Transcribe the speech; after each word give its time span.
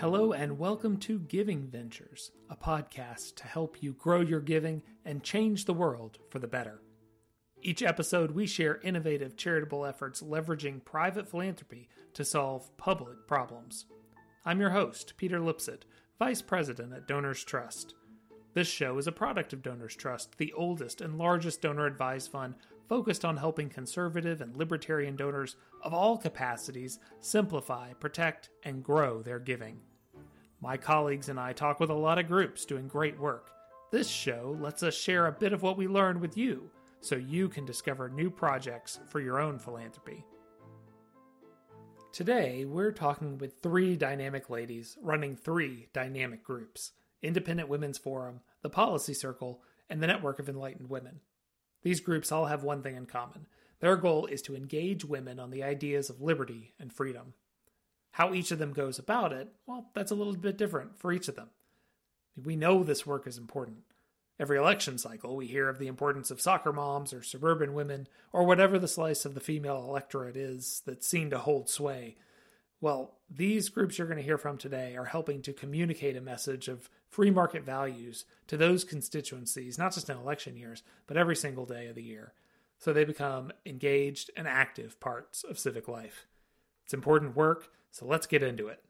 Hello, 0.00 0.32
and 0.32 0.60
welcome 0.60 0.96
to 0.98 1.18
Giving 1.18 1.66
Ventures, 1.66 2.30
a 2.48 2.54
podcast 2.54 3.34
to 3.34 3.48
help 3.48 3.82
you 3.82 3.94
grow 3.94 4.20
your 4.20 4.38
giving 4.38 4.84
and 5.04 5.24
change 5.24 5.64
the 5.64 5.74
world 5.74 6.18
for 6.30 6.38
the 6.38 6.46
better. 6.46 6.80
Each 7.62 7.82
episode, 7.82 8.30
we 8.30 8.46
share 8.46 8.80
innovative 8.84 9.36
charitable 9.36 9.84
efforts 9.84 10.22
leveraging 10.22 10.84
private 10.84 11.28
philanthropy 11.28 11.88
to 12.14 12.24
solve 12.24 12.76
public 12.76 13.26
problems. 13.26 13.86
I'm 14.44 14.60
your 14.60 14.70
host, 14.70 15.14
Peter 15.16 15.40
Lipsett, 15.40 15.84
Vice 16.20 16.42
President 16.42 16.92
at 16.92 17.08
Donors 17.08 17.42
Trust. 17.42 17.94
This 18.54 18.68
show 18.68 18.98
is 18.98 19.08
a 19.08 19.12
product 19.12 19.52
of 19.52 19.64
Donors 19.64 19.96
Trust, 19.96 20.38
the 20.38 20.52
oldest 20.52 21.00
and 21.00 21.18
largest 21.18 21.60
donor 21.60 21.86
advised 21.86 22.30
fund 22.30 22.54
focused 22.88 23.24
on 23.24 23.36
helping 23.36 23.68
conservative 23.68 24.40
and 24.40 24.56
libertarian 24.56 25.16
donors 25.16 25.56
of 25.82 25.92
all 25.92 26.16
capacities 26.16 26.98
simplify, 27.20 27.92
protect, 27.94 28.50
and 28.64 28.82
grow 28.82 29.22
their 29.22 29.38
giving. 29.38 29.80
My 30.60 30.76
colleagues 30.76 31.28
and 31.28 31.38
I 31.38 31.52
talk 31.52 31.78
with 31.78 31.90
a 31.90 31.94
lot 31.94 32.18
of 32.18 32.26
groups 32.26 32.64
doing 32.64 32.88
great 32.88 33.18
work. 33.18 33.50
This 33.92 34.08
show 34.08 34.56
lets 34.60 34.82
us 34.82 34.94
share 34.94 35.26
a 35.26 35.32
bit 35.32 35.52
of 35.52 35.62
what 35.62 35.76
we 35.76 35.86
learned 35.86 36.20
with 36.20 36.36
you 36.36 36.70
so 37.00 37.16
you 37.16 37.48
can 37.48 37.64
discover 37.64 38.08
new 38.08 38.30
projects 38.30 38.98
for 39.08 39.20
your 39.20 39.40
own 39.40 39.58
philanthropy. 39.58 40.24
Today, 42.12 42.64
we're 42.64 42.90
talking 42.90 43.38
with 43.38 43.62
three 43.62 43.94
dynamic 43.94 44.50
ladies 44.50 44.98
running 45.00 45.36
three 45.36 45.88
dynamic 45.92 46.42
groups 46.42 46.92
Independent 47.22 47.68
Women's 47.68 47.98
Forum, 47.98 48.40
the 48.62 48.70
Policy 48.70 49.14
Circle, 49.14 49.62
and 49.88 50.02
the 50.02 50.06
Network 50.06 50.38
of 50.38 50.48
Enlightened 50.48 50.88
Women. 50.88 51.20
These 51.88 52.00
groups 52.00 52.30
all 52.30 52.44
have 52.44 52.64
one 52.64 52.82
thing 52.82 52.96
in 52.96 53.06
common 53.06 53.46
their 53.80 53.96
goal 53.96 54.26
is 54.26 54.42
to 54.42 54.54
engage 54.54 55.06
women 55.06 55.40
on 55.40 55.50
the 55.50 55.62
ideas 55.62 56.10
of 56.10 56.20
liberty 56.20 56.74
and 56.78 56.92
freedom. 56.92 57.32
How 58.10 58.34
each 58.34 58.50
of 58.50 58.58
them 58.58 58.74
goes 58.74 58.98
about 58.98 59.32
it, 59.32 59.54
well, 59.66 59.86
that's 59.94 60.10
a 60.10 60.14
little 60.14 60.36
bit 60.36 60.58
different 60.58 60.98
for 60.98 61.12
each 61.12 61.28
of 61.28 61.36
them. 61.36 61.48
We 62.44 62.56
know 62.56 62.84
this 62.84 63.06
work 63.06 63.26
is 63.26 63.38
important. 63.38 63.84
Every 64.38 64.58
election 64.58 64.98
cycle, 64.98 65.34
we 65.34 65.46
hear 65.46 65.70
of 65.70 65.78
the 65.78 65.86
importance 65.86 66.30
of 66.30 66.42
soccer 66.42 66.74
moms 66.74 67.14
or 67.14 67.22
suburban 67.22 67.72
women 67.72 68.06
or 68.34 68.44
whatever 68.44 68.78
the 68.78 68.86
slice 68.86 69.24
of 69.24 69.32
the 69.32 69.40
female 69.40 69.78
electorate 69.78 70.36
is 70.36 70.82
that's 70.84 71.08
seen 71.08 71.30
to 71.30 71.38
hold 71.38 71.70
sway. 71.70 72.16
Well, 72.82 73.14
these 73.30 73.70
groups 73.70 73.96
you're 73.96 74.08
going 74.08 74.18
to 74.18 74.22
hear 74.22 74.36
from 74.36 74.58
today 74.58 74.94
are 74.94 75.06
helping 75.06 75.40
to 75.40 75.54
communicate 75.54 76.18
a 76.18 76.20
message 76.20 76.68
of 76.68 76.90
free 77.08 77.30
market 77.30 77.64
values 77.64 78.24
to 78.46 78.56
those 78.56 78.84
constituencies, 78.84 79.78
not 79.78 79.94
just 79.94 80.10
in 80.10 80.16
election 80.16 80.56
years, 80.56 80.82
but 81.06 81.16
every 81.16 81.36
single 81.36 81.66
day 81.66 81.86
of 81.86 81.94
the 81.94 82.02
year. 82.02 82.32
So 82.78 82.92
they 82.92 83.04
become 83.04 83.52
engaged 83.66 84.30
and 84.36 84.46
active 84.46 85.00
parts 85.00 85.44
of 85.44 85.58
civic 85.58 85.88
life. 85.88 86.26
It's 86.84 86.94
important 86.94 87.36
work, 87.36 87.68
so 87.90 88.06
let's 88.06 88.26
get 88.26 88.42
into 88.42 88.68
it. 88.68 88.82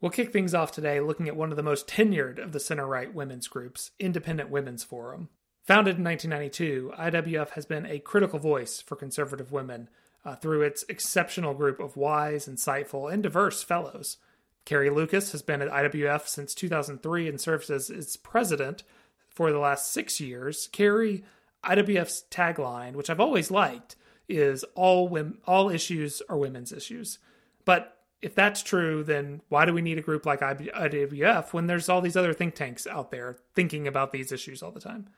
We'll 0.00 0.10
kick 0.10 0.32
things 0.32 0.54
off 0.54 0.72
today 0.72 1.00
looking 1.00 1.28
at 1.28 1.36
one 1.36 1.50
of 1.50 1.56
the 1.56 1.62
most 1.62 1.86
tenured 1.86 2.42
of 2.42 2.52
the 2.52 2.60
center 2.60 2.86
right 2.86 3.12
women's 3.12 3.48
groups, 3.48 3.90
Independent 3.98 4.48
Women's 4.48 4.84
Forum. 4.84 5.28
Founded 5.64 5.98
in 5.98 6.04
1992, 6.04 6.92
IWF 6.98 7.50
has 7.50 7.66
been 7.66 7.84
a 7.84 7.98
critical 7.98 8.38
voice 8.38 8.80
for 8.80 8.96
conservative 8.96 9.52
women 9.52 9.90
uh, 10.24 10.34
through 10.36 10.62
its 10.62 10.84
exceptional 10.88 11.52
group 11.52 11.80
of 11.80 11.96
wise, 11.96 12.46
insightful, 12.46 13.12
and 13.12 13.22
diverse 13.22 13.62
fellows. 13.62 14.16
Carrie 14.64 14.90
Lukas 14.90 15.32
has 15.32 15.42
been 15.42 15.62
at 15.62 15.70
IWF 15.70 16.26
since 16.28 16.54
2003 16.54 17.28
and 17.28 17.40
serves 17.40 17.70
as 17.70 17.90
its 17.90 18.16
president 18.16 18.82
for 19.28 19.52
the 19.52 19.58
last 19.58 19.92
six 19.92 20.20
years. 20.20 20.68
Carrie, 20.72 21.24
IWF's 21.64 22.24
tagline, 22.30 22.94
which 22.94 23.10
I've 23.10 23.20
always 23.20 23.50
liked, 23.50 23.96
is 24.28 24.64
all 24.74 25.16
all 25.46 25.70
issues 25.70 26.22
are 26.28 26.36
women's 26.36 26.72
issues. 26.72 27.18
But 27.64 27.96
if 28.22 28.34
that's 28.34 28.62
true, 28.62 29.02
then 29.02 29.40
why 29.48 29.64
do 29.64 29.72
we 29.72 29.82
need 29.82 29.98
a 29.98 30.02
group 30.02 30.26
like 30.26 30.40
IWF 30.40 31.52
when 31.52 31.66
there's 31.66 31.88
all 31.88 32.00
these 32.00 32.16
other 32.16 32.34
think 32.34 32.54
tanks 32.54 32.86
out 32.86 33.10
there 33.10 33.38
thinking 33.54 33.86
about 33.86 34.12
these 34.12 34.30
issues 34.30 34.62
all 34.62 34.70
the 34.70 34.80
time? 34.80 35.08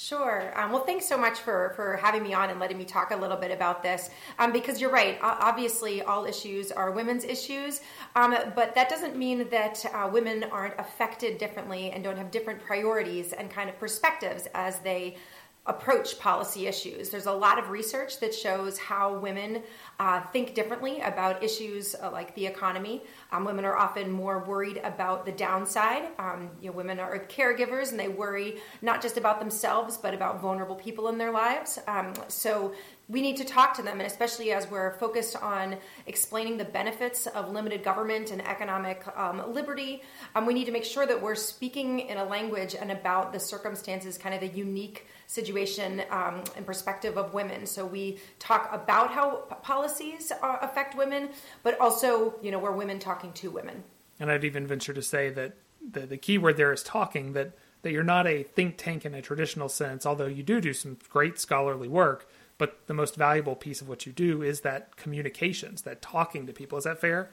Sure. 0.00 0.52
Um, 0.54 0.70
well, 0.70 0.84
thanks 0.84 1.06
so 1.06 1.18
much 1.18 1.40
for, 1.40 1.72
for 1.74 1.96
having 1.96 2.22
me 2.22 2.32
on 2.32 2.50
and 2.50 2.60
letting 2.60 2.78
me 2.78 2.84
talk 2.84 3.10
a 3.10 3.16
little 3.16 3.36
bit 3.36 3.50
about 3.50 3.82
this. 3.82 4.10
Um, 4.38 4.52
because 4.52 4.80
you're 4.80 4.92
right. 4.92 5.18
Obviously, 5.20 6.02
all 6.02 6.24
issues 6.24 6.70
are 6.70 6.92
women's 6.92 7.24
issues, 7.24 7.80
um, 8.14 8.32
but 8.54 8.76
that 8.76 8.88
doesn't 8.88 9.16
mean 9.16 9.48
that 9.48 9.84
uh, 9.92 10.08
women 10.12 10.44
aren't 10.52 10.78
affected 10.78 11.36
differently 11.36 11.90
and 11.90 12.04
don't 12.04 12.16
have 12.16 12.30
different 12.30 12.62
priorities 12.62 13.32
and 13.32 13.50
kind 13.50 13.68
of 13.68 13.76
perspectives 13.80 14.46
as 14.54 14.78
they 14.78 15.16
approach 15.68 16.18
policy 16.18 16.66
issues. 16.66 17.10
There's 17.10 17.26
a 17.26 17.32
lot 17.32 17.58
of 17.58 17.68
research 17.68 18.20
that 18.20 18.34
shows 18.34 18.78
how 18.78 19.18
women 19.18 19.62
uh, 20.00 20.22
think 20.32 20.54
differently 20.54 21.00
about 21.00 21.42
issues 21.42 21.94
uh, 21.94 22.10
like 22.10 22.34
the 22.34 22.46
economy. 22.46 23.02
Um, 23.30 23.44
women 23.44 23.64
are 23.64 23.76
often 23.76 24.10
more 24.10 24.38
worried 24.44 24.80
about 24.82 25.26
the 25.26 25.32
downside. 25.32 26.08
Um, 26.18 26.50
you 26.60 26.70
know, 26.70 26.76
women 26.76 26.98
are 26.98 27.18
caregivers 27.18 27.90
and 27.90 28.00
they 28.00 28.08
worry 28.08 28.60
not 28.80 29.02
just 29.02 29.16
about 29.16 29.38
themselves 29.38 29.98
but 29.98 30.14
about 30.14 30.40
vulnerable 30.40 30.76
people 30.76 31.08
in 31.08 31.18
their 31.18 31.30
lives. 31.30 31.78
Um, 31.86 32.14
so 32.28 32.72
we 33.08 33.22
need 33.22 33.38
to 33.38 33.44
talk 33.44 33.74
to 33.74 33.82
them, 33.82 34.00
and 34.00 34.06
especially 34.06 34.52
as 34.52 34.70
we're 34.70 34.92
focused 34.98 35.34
on 35.36 35.76
explaining 36.06 36.58
the 36.58 36.64
benefits 36.64 37.26
of 37.26 37.50
limited 37.50 37.82
government 37.82 38.30
and 38.30 38.46
economic 38.46 39.02
um, 39.16 39.54
liberty, 39.54 40.02
um, 40.34 40.44
we 40.44 40.52
need 40.52 40.66
to 40.66 40.72
make 40.72 40.84
sure 40.84 41.06
that 41.06 41.20
we're 41.20 41.34
speaking 41.34 42.00
in 42.00 42.18
a 42.18 42.24
language 42.24 42.74
and 42.74 42.92
about 42.92 43.32
the 43.32 43.40
circumstances, 43.40 44.18
kind 44.18 44.34
of 44.34 44.42
the 44.42 44.48
unique 44.48 45.06
situation 45.26 46.02
um, 46.10 46.42
and 46.54 46.66
perspective 46.66 47.16
of 47.16 47.32
women. 47.32 47.64
So 47.64 47.86
we 47.86 48.18
talk 48.38 48.68
about 48.72 49.10
how 49.10 49.36
policies 49.62 50.30
uh, 50.30 50.58
affect 50.60 50.94
women, 50.94 51.30
but 51.62 51.80
also, 51.80 52.34
you 52.42 52.50
know, 52.50 52.58
we're 52.58 52.72
women 52.72 52.98
talking 52.98 53.32
to 53.34 53.50
women. 53.50 53.84
And 54.20 54.30
I'd 54.30 54.44
even 54.44 54.66
venture 54.66 54.92
to 54.92 55.02
say 55.02 55.30
that 55.30 55.54
the, 55.80 56.00
the 56.00 56.18
key 56.18 56.36
word 56.36 56.58
there 56.58 56.72
is 56.74 56.82
talking, 56.82 57.32
that, 57.32 57.52
that 57.82 57.92
you're 57.92 58.02
not 58.02 58.26
a 58.26 58.42
think 58.42 58.76
tank 58.76 59.06
in 59.06 59.14
a 59.14 59.22
traditional 59.22 59.70
sense, 59.70 60.04
although 60.04 60.26
you 60.26 60.42
do 60.42 60.60
do 60.60 60.74
some 60.74 60.98
great 61.08 61.38
scholarly 61.38 61.88
work 61.88 62.28
but 62.58 62.86
the 62.86 62.94
most 62.94 63.16
valuable 63.16 63.56
piece 63.56 63.80
of 63.80 63.88
what 63.88 64.04
you 64.04 64.12
do 64.12 64.42
is 64.42 64.60
that 64.60 64.96
communications, 64.96 65.82
that 65.82 66.02
talking 66.02 66.46
to 66.46 66.52
people. 66.52 66.76
Is 66.76 66.84
that 66.84 67.00
fair? 67.00 67.30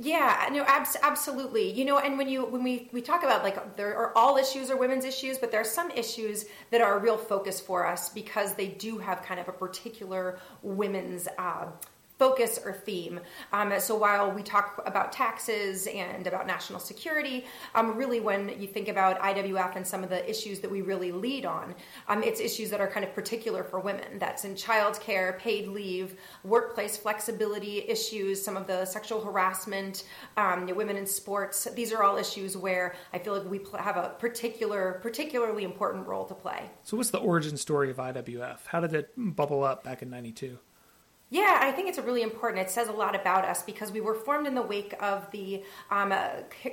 Yeah, 0.00 0.48
no, 0.52 0.62
abs- 0.62 0.96
absolutely. 1.02 1.72
You 1.72 1.84
know, 1.84 1.98
and 1.98 2.16
when 2.16 2.28
you 2.28 2.44
when 2.44 2.62
we 2.62 2.88
we 2.92 3.02
talk 3.02 3.24
about 3.24 3.42
like 3.42 3.76
there 3.76 3.96
are 3.96 4.16
all 4.16 4.36
issues 4.36 4.70
are 4.70 4.76
women's 4.76 5.04
issues, 5.04 5.38
but 5.38 5.50
there 5.50 5.60
are 5.60 5.64
some 5.64 5.90
issues 5.90 6.46
that 6.70 6.80
are 6.80 6.98
a 6.98 7.00
real 7.00 7.18
focus 7.18 7.60
for 7.60 7.84
us 7.84 8.08
because 8.08 8.54
they 8.54 8.68
do 8.68 8.98
have 8.98 9.22
kind 9.22 9.40
of 9.40 9.48
a 9.48 9.52
particular 9.52 10.38
women's 10.62 11.26
uh, 11.36 11.66
focus 12.18 12.58
or 12.64 12.72
theme. 12.72 13.20
Um, 13.52 13.72
so 13.78 13.96
while 13.96 14.30
we 14.30 14.42
talk 14.42 14.82
about 14.84 15.12
taxes 15.12 15.86
and 15.86 16.26
about 16.26 16.46
national 16.46 16.80
security, 16.80 17.46
um, 17.74 17.96
really 17.96 18.20
when 18.20 18.60
you 18.60 18.66
think 18.66 18.88
about 18.88 19.20
IWF 19.20 19.76
and 19.76 19.86
some 19.86 20.02
of 20.02 20.10
the 20.10 20.28
issues 20.28 20.60
that 20.60 20.70
we 20.70 20.82
really 20.82 21.12
lead 21.12 21.46
on, 21.46 21.74
um, 22.08 22.22
it's 22.22 22.40
issues 22.40 22.70
that 22.70 22.80
are 22.80 22.88
kind 22.88 23.04
of 23.04 23.14
particular 23.14 23.62
for 23.62 23.78
women. 23.78 24.18
That's 24.18 24.44
in 24.44 24.54
childcare, 24.54 25.38
paid 25.38 25.68
leave, 25.68 26.16
workplace 26.42 26.96
flexibility 26.96 27.78
issues, 27.88 28.42
some 28.42 28.56
of 28.56 28.66
the 28.66 28.84
sexual 28.84 29.20
harassment, 29.20 30.04
um, 30.36 30.66
women 30.74 30.96
in 30.96 31.06
sports. 31.06 31.64
These 31.74 31.92
are 31.92 32.02
all 32.02 32.16
issues 32.16 32.56
where 32.56 32.94
I 33.12 33.18
feel 33.18 33.38
like 33.38 33.48
we 33.48 33.60
have 33.78 33.96
a 33.96 34.10
particular, 34.18 34.98
particularly 35.02 35.64
important 35.64 36.06
role 36.06 36.24
to 36.26 36.34
play. 36.34 36.70
So, 36.82 36.96
what's 36.96 37.10
the 37.10 37.18
origin 37.18 37.56
story 37.56 37.90
of 37.90 37.96
IWF? 37.96 38.58
How 38.66 38.80
did 38.80 38.94
it 38.94 39.12
bubble 39.16 39.62
up 39.62 39.84
back 39.84 40.02
in 40.02 40.10
'92? 40.10 40.58
Yeah, 41.30 41.58
I 41.60 41.72
think 41.72 41.90
it's 41.90 41.98
really 41.98 42.22
important. 42.22 42.66
It 42.66 42.70
says 42.70 42.88
a 42.88 42.92
lot 42.92 43.14
about 43.14 43.44
us 43.44 43.62
because 43.62 43.92
we 43.92 44.00
were 44.00 44.14
formed 44.14 44.46
in 44.46 44.54
the 44.54 44.62
wake 44.62 44.94
of 44.98 45.30
the 45.30 45.62
um, 45.90 46.10
uh, 46.10 46.28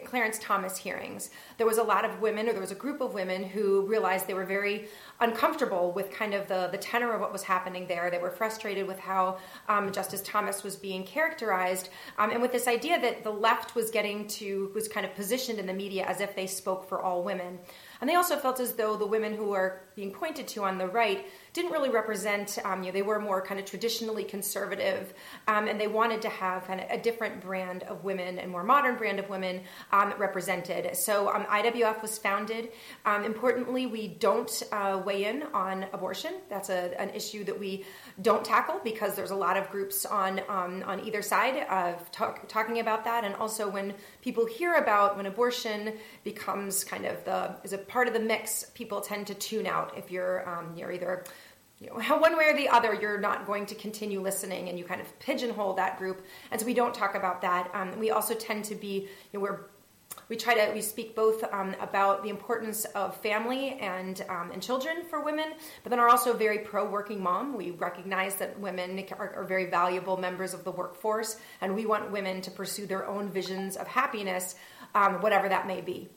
Clarence 0.05 0.39
Thomas 0.39 0.77
hearings. 0.77 1.29
There 1.57 1.67
was 1.67 1.77
a 1.77 1.83
lot 1.83 2.05
of 2.05 2.21
women, 2.21 2.47
or 2.47 2.53
there 2.53 2.61
was 2.61 2.71
a 2.71 2.75
group 2.75 3.01
of 3.01 3.13
women, 3.13 3.43
who 3.43 3.85
realized 3.85 4.27
they 4.27 4.33
were 4.33 4.45
very 4.45 4.87
uncomfortable 5.19 5.91
with 5.91 6.09
kind 6.09 6.33
of 6.33 6.47
the, 6.47 6.69
the 6.71 6.77
tenor 6.77 7.11
of 7.13 7.19
what 7.19 7.33
was 7.33 7.43
happening 7.43 7.85
there. 7.87 8.09
They 8.09 8.17
were 8.17 8.31
frustrated 8.31 8.87
with 8.87 8.97
how 8.97 9.39
um, 9.67 9.91
Justice 9.91 10.21
Thomas 10.23 10.63
was 10.63 10.77
being 10.77 11.03
characterized, 11.03 11.89
um, 12.17 12.31
and 12.31 12.41
with 12.41 12.53
this 12.53 12.69
idea 12.69 12.97
that 13.01 13.25
the 13.25 13.31
left 13.31 13.75
was 13.75 13.91
getting 13.91 14.25
to, 14.27 14.71
was 14.73 14.87
kind 14.87 15.05
of 15.05 15.13
positioned 15.15 15.59
in 15.59 15.65
the 15.65 15.73
media 15.73 16.05
as 16.05 16.21
if 16.21 16.33
they 16.33 16.47
spoke 16.47 16.87
for 16.87 17.01
all 17.01 17.23
women. 17.23 17.59
And 17.99 18.09
they 18.09 18.15
also 18.15 18.37
felt 18.37 18.61
as 18.61 18.73
though 18.73 18.95
the 18.95 19.05
women 19.05 19.33
who 19.33 19.45
were 19.45 19.81
being 19.95 20.11
pointed 20.11 20.47
to 20.49 20.63
on 20.63 20.77
the 20.77 20.87
right 20.87 21.25
didn't 21.55 21.71
really 21.71 21.89
represent, 21.89 22.59
um, 22.65 22.83
you 22.83 22.89
know, 22.89 22.93
they 22.93 23.01
were 23.01 23.17
more 23.17 23.41
kind 23.41 23.61
of 23.61 23.65
traditionally 23.65 24.25
conservative, 24.25 25.13
um, 25.47 25.69
and 25.69 25.79
they 25.79 25.87
wanted 25.87 26.21
to 26.21 26.27
have 26.27 26.67
kind 26.67 26.81
of 26.81 26.87
a 26.89 26.97
different 27.01 27.39
brand 27.39 27.83
of 27.83 28.03
women 28.03 28.37
and 28.39 28.51
more 28.51 28.61
modern 28.61 28.97
brand 28.97 29.19
of 29.19 29.29
women 29.29 29.61
um, 29.93 30.13
represented. 30.17 30.93
So 30.97 31.29
um, 31.33 31.45
IWF 31.45 32.01
was 32.01 32.17
founded. 32.17 32.73
Um, 33.05 33.23
importantly, 33.23 33.85
we 33.85 34.09
don't 34.09 34.63
uh, 34.73 35.01
weigh 35.05 35.23
in 35.23 35.43
on 35.53 35.85
abortion. 35.93 36.33
That's 36.49 36.69
a, 36.69 36.99
an 36.99 37.11
issue 37.11 37.45
that 37.45 37.57
we 37.57 37.85
don't 38.21 38.43
tackle 38.43 38.81
because 38.83 39.15
there's 39.15 39.31
a 39.31 39.35
lot 39.35 39.55
of 39.55 39.69
groups 39.71 40.05
on 40.05 40.41
um, 40.49 40.83
on 40.85 41.05
either 41.07 41.21
side 41.21 41.65
of 41.69 42.11
talk, 42.11 42.49
talking 42.49 42.79
about 42.79 43.05
that. 43.05 43.23
And 43.23 43.33
also, 43.35 43.69
when 43.69 43.93
people 44.21 44.45
hear 44.45 44.73
about 44.73 45.15
when 45.15 45.25
abortion 45.25 45.93
becomes 46.25 46.83
kind 46.83 47.05
of 47.05 47.23
the 47.23 47.55
is 47.63 47.71
a 47.71 47.77
part 47.77 48.09
of 48.09 48.13
the 48.13 48.19
mix, 48.19 48.65
people 48.73 48.99
tend 48.99 49.27
to 49.27 49.33
tune 49.33 49.65
out 49.65 49.97
if 49.97 50.11
you're 50.11 50.43
you're 50.75 50.91
either 50.91 51.23
you 51.79 51.87
know, 51.87 52.17
one 52.17 52.37
way 52.37 52.45
or 52.45 52.55
the 52.55 52.69
other, 52.69 52.93
you're 52.93 53.19
not 53.19 53.45
going 53.45 53.65
to 53.67 53.75
continue 53.75 54.21
listening, 54.21 54.69
and 54.69 54.79
you 54.79 54.85
kind 54.85 55.01
of 55.01 55.19
pigeonhole 55.19 55.73
that 55.73 55.97
group. 55.97 56.25
And 56.51 56.59
so 56.59 56.65
we 56.65 56.73
don't 56.73 56.93
talk 56.93 57.15
about 57.15 57.41
that. 57.41 57.69
Um, 57.73 57.99
we 57.99 58.11
also 58.11 58.33
tend 58.33 58.65
to 58.65 58.75
be, 58.75 59.07
you 59.31 59.39
know, 59.39 59.39
we're 59.41 59.69
we 60.29 60.35
try 60.35 60.55
to 60.55 60.73
we 60.73 60.81
speak 60.81 61.15
both 61.15 61.43
um, 61.53 61.75
about 61.79 62.23
the 62.23 62.29
importance 62.29 62.85
of 62.85 63.15
family 63.17 63.77
and 63.79 64.23
um, 64.29 64.51
and 64.51 64.61
children 64.61 65.03
for 65.09 65.23
women, 65.23 65.53
but 65.83 65.89
then 65.89 65.99
are 65.99 66.09
also 66.09 66.33
very 66.33 66.59
pro 66.59 66.89
working 66.89 67.21
mom. 67.21 67.55
We 67.55 67.71
recognize 67.71 68.35
that 68.35 68.59
women 68.59 69.03
are, 69.11 69.35
are, 69.35 69.43
very 69.43 69.65
valuable 69.65 70.17
members 70.17 70.53
of 70.53 70.63
the 70.63 70.71
workforce, 70.71 71.37
and 71.61 71.75
we 71.75 71.85
want 71.85 72.11
women 72.11 72.41
to 72.41 72.51
pursue 72.51 72.85
their 72.85 73.07
own 73.07 73.29
visions 73.29 73.75
of 73.75 73.87
happiness, 73.87 74.55
um, 74.95 75.15
whatever 75.21 75.49
that 75.49 75.67
may 75.67 75.81
be. 75.81 76.09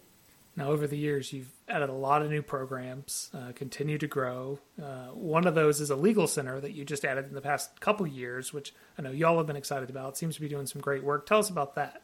Now, 0.59 0.73
over 0.73 0.89
the 0.89 0.99
years, 0.99 1.33
you've 1.33 1.53
added 1.69 1.89
a 1.89 1.93
lot 1.93 2.21
of 2.21 2.31
new 2.31 2.43
programs, 2.43 3.31
uh, 3.33 3.53
continue 3.55 3.97
to 3.99 4.09
grow. 4.09 4.59
Uh, 4.83 5.07
one 5.15 5.47
of 5.47 5.55
those 5.55 5.81
is 5.81 5.91
a 5.91 5.95
legal 5.95 6.27
center 6.27 6.59
that 6.59 6.73
you 6.73 6.85
just 6.85 7.05
added 7.05 7.27
in 7.27 7.35
the 7.35 7.41
past 7.41 7.79
couple 7.79 8.09
years, 8.09 8.53
which 8.53 8.75
I 8.99 9.03
know 9.03 9.13
y'all 9.13 9.39
have 9.39 9.47
been 9.47 9.55
excited 9.55 9.89
about. 9.89 10.15
It 10.15 10.17
seems 10.17 10.35
to 10.35 10.41
be 10.41 10.49
doing 10.49 10.67
some 10.67 10.81
great 10.81 11.05
work. 11.05 11.27
Tell 11.27 11.39
us 11.39 11.49
about 11.49 11.77
that. 11.77 12.03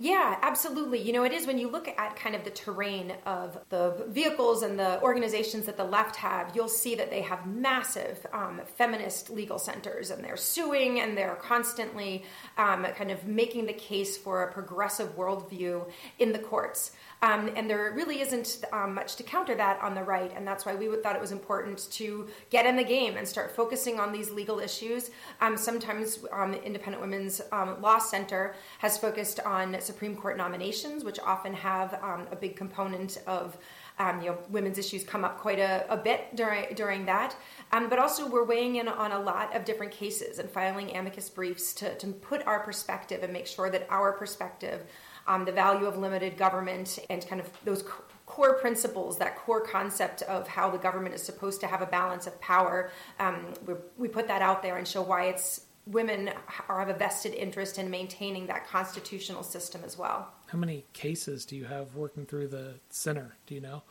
Yeah, 0.00 0.38
absolutely. 0.42 1.02
You 1.02 1.12
know, 1.12 1.24
it 1.24 1.32
is 1.32 1.44
when 1.44 1.58
you 1.58 1.68
look 1.68 1.88
at 1.88 2.14
kind 2.14 2.36
of 2.36 2.44
the 2.44 2.50
terrain 2.50 3.14
of 3.26 3.58
the 3.68 4.04
vehicles 4.06 4.62
and 4.62 4.78
the 4.78 5.02
organizations 5.02 5.66
that 5.66 5.76
the 5.76 5.82
left 5.82 6.14
have, 6.16 6.54
you'll 6.54 6.68
see 6.68 6.94
that 6.94 7.10
they 7.10 7.22
have 7.22 7.44
massive 7.48 8.24
um, 8.32 8.60
feminist 8.76 9.28
legal 9.28 9.58
centers 9.58 10.10
and 10.10 10.22
they're 10.22 10.36
suing 10.36 11.00
and 11.00 11.18
they're 11.18 11.34
constantly 11.34 12.24
um, 12.56 12.86
kind 12.96 13.10
of 13.10 13.26
making 13.26 13.66
the 13.66 13.72
case 13.72 14.16
for 14.16 14.44
a 14.44 14.52
progressive 14.52 15.16
worldview 15.16 15.84
in 16.20 16.30
the 16.30 16.38
courts. 16.38 16.92
Um, 17.20 17.50
and 17.56 17.68
there 17.68 17.92
really 17.96 18.20
isn't 18.20 18.64
um, 18.72 18.94
much 18.94 19.16
to 19.16 19.22
counter 19.22 19.54
that 19.56 19.80
on 19.82 19.94
the 19.94 20.02
right. 20.02 20.32
And 20.34 20.46
that's 20.46 20.64
why 20.64 20.74
we 20.74 20.88
thought 21.02 21.16
it 21.16 21.20
was 21.20 21.32
important 21.32 21.90
to 21.92 22.28
get 22.50 22.66
in 22.66 22.76
the 22.76 22.84
game 22.84 23.16
and 23.16 23.26
start 23.26 23.54
focusing 23.54 23.98
on 23.98 24.12
these 24.12 24.30
legal 24.30 24.60
issues. 24.60 25.10
Um, 25.40 25.56
sometimes 25.56 26.24
um, 26.32 26.54
Independent 26.54 27.00
Women's 27.00 27.40
um, 27.50 27.80
Law 27.80 27.98
Center 27.98 28.54
has 28.78 28.96
focused 28.98 29.40
on 29.40 29.80
Supreme 29.80 30.16
Court 30.16 30.36
nominations, 30.36 31.04
which 31.04 31.18
often 31.18 31.54
have 31.54 31.94
um, 32.02 32.28
a 32.30 32.36
big 32.36 32.56
component 32.56 33.18
of 33.26 33.58
um, 33.98 34.22
you 34.22 34.28
know, 34.28 34.38
women's 34.48 34.78
issues 34.78 35.02
come 35.02 35.24
up 35.24 35.40
quite 35.40 35.58
a, 35.58 35.84
a 35.88 35.96
bit 35.96 36.34
during 36.36 36.72
during 36.74 37.06
that. 37.06 37.34
Um, 37.72 37.88
but 37.88 37.98
also, 37.98 38.28
we're 38.28 38.44
weighing 38.44 38.76
in 38.76 38.88
on 38.88 39.12
a 39.12 39.18
lot 39.18 39.54
of 39.56 39.64
different 39.64 39.92
cases 39.92 40.38
and 40.38 40.48
filing 40.48 40.96
amicus 40.96 41.28
briefs 41.28 41.74
to, 41.74 41.96
to 41.96 42.06
put 42.06 42.46
our 42.46 42.60
perspective 42.60 43.22
and 43.22 43.32
make 43.32 43.46
sure 43.46 43.70
that 43.70 43.86
our 43.90 44.12
perspective 44.12 44.84
um, 45.28 45.44
the 45.44 45.52
value 45.52 45.86
of 45.86 45.96
limited 45.96 46.36
government, 46.36 46.98
and 47.10 47.24
kind 47.28 47.40
of 47.40 47.48
those 47.64 47.84
core 48.26 48.54
principles, 48.54 49.18
that 49.18 49.36
core 49.36 49.60
concept 49.60 50.22
of 50.22 50.48
how 50.48 50.68
the 50.70 50.78
government 50.78 51.14
is 51.14 51.22
supposed 51.22 51.60
to 51.60 51.66
have 51.66 51.82
a 51.82 51.86
balance 51.86 52.26
of 52.26 52.40
power. 52.40 52.90
Um, 53.20 53.54
we, 53.66 53.74
we 53.96 54.08
put 54.08 54.26
that 54.28 54.42
out 54.42 54.62
there 54.62 54.76
and 54.78 54.88
show 54.88 55.02
why 55.02 55.26
it's 55.26 55.66
women 55.86 56.30
are, 56.68 56.80
have 56.80 56.88
a 56.88 56.98
vested 56.98 57.32
interest 57.34 57.78
in 57.78 57.90
maintaining 57.90 58.46
that 58.46 58.66
constitutional 58.66 59.42
system 59.42 59.80
as 59.84 59.96
well. 59.96 60.34
How 60.46 60.58
many 60.58 60.84
cases 60.92 61.46
do 61.46 61.56
you 61.56 61.64
have 61.64 61.94
working 61.94 62.26
through 62.26 62.48
the 62.48 62.74
center? 62.90 63.36
Do 63.46 63.54
you 63.54 63.60
know? 63.60 63.82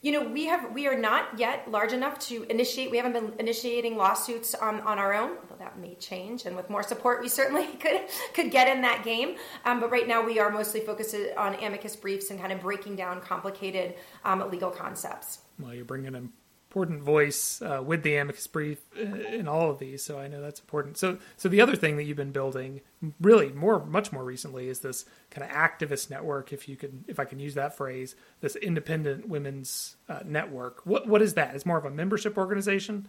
You 0.00 0.12
know 0.12 0.22
we 0.22 0.46
have 0.46 0.72
we 0.72 0.86
are 0.86 0.98
not 0.98 1.38
yet 1.38 1.68
large 1.70 1.92
enough 1.92 2.18
to 2.18 2.44
initiate 2.44 2.90
we 2.90 2.96
haven't 2.96 3.12
been 3.12 3.32
initiating 3.38 3.96
lawsuits 3.96 4.54
on, 4.54 4.80
on 4.82 4.98
our 4.98 5.12
own 5.12 5.36
although 5.42 5.56
that 5.58 5.78
may 5.78 5.94
change 5.96 6.46
and 6.46 6.54
with 6.54 6.70
more 6.70 6.82
support 6.82 7.20
we 7.20 7.28
certainly 7.28 7.66
could 7.80 8.02
could 8.34 8.50
get 8.50 8.68
in 8.68 8.82
that 8.82 9.04
game. 9.04 9.36
Um, 9.64 9.80
but 9.80 9.90
right 9.90 10.06
now 10.06 10.24
we 10.24 10.38
are 10.38 10.50
mostly 10.50 10.80
focused 10.80 11.16
on 11.36 11.54
amicus 11.56 11.96
briefs 11.96 12.30
and 12.30 12.38
kind 12.38 12.52
of 12.52 12.60
breaking 12.60 12.96
down 12.96 13.20
complicated 13.20 13.94
um, 14.24 14.48
legal 14.50 14.70
concepts. 14.70 15.38
Well 15.58 15.74
you're 15.74 15.84
bringing 15.84 16.14
in 16.14 16.32
important 16.68 17.00
voice 17.02 17.62
uh, 17.62 17.82
with 17.84 18.02
the 18.02 18.14
amicus 18.16 18.46
brief 18.46 18.78
in 18.94 19.48
all 19.48 19.70
of 19.70 19.78
these. 19.78 20.04
So 20.04 20.18
I 20.18 20.28
know 20.28 20.42
that's 20.42 20.60
important. 20.60 20.98
So 20.98 21.18
so 21.36 21.48
the 21.48 21.62
other 21.62 21.74
thing 21.74 21.96
that 21.96 22.04
you've 22.04 22.16
been 22.16 22.32
building, 22.32 22.82
really 23.20 23.50
more 23.52 23.84
much 23.84 24.12
more 24.12 24.22
recently, 24.22 24.68
is 24.68 24.80
this 24.80 25.06
kind 25.30 25.50
of 25.50 25.56
activist 25.56 26.10
network, 26.10 26.52
if 26.52 26.68
you 26.68 26.76
can, 26.76 27.04
if 27.08 27.18
I 27.18 27.24
can 27.24 27.38
use 27.38 27.54
that 27.54 27.74
phrase, 27.76 28.14
this 28.40 28.54
independent 28.56 29.28
women's 29.28 29.96
uh, 30.08 30.20
network. 30.26 30.84
What 30.84 31.08
what 31.08 31.22
is 31.22 31.34
that? 31.34 31.54
It's 31.54 31.64
more 31.64 31.78
of 31.78 31.86
a 31.86 31.90
membership 31.90 32.36
organization. 32.36 33.08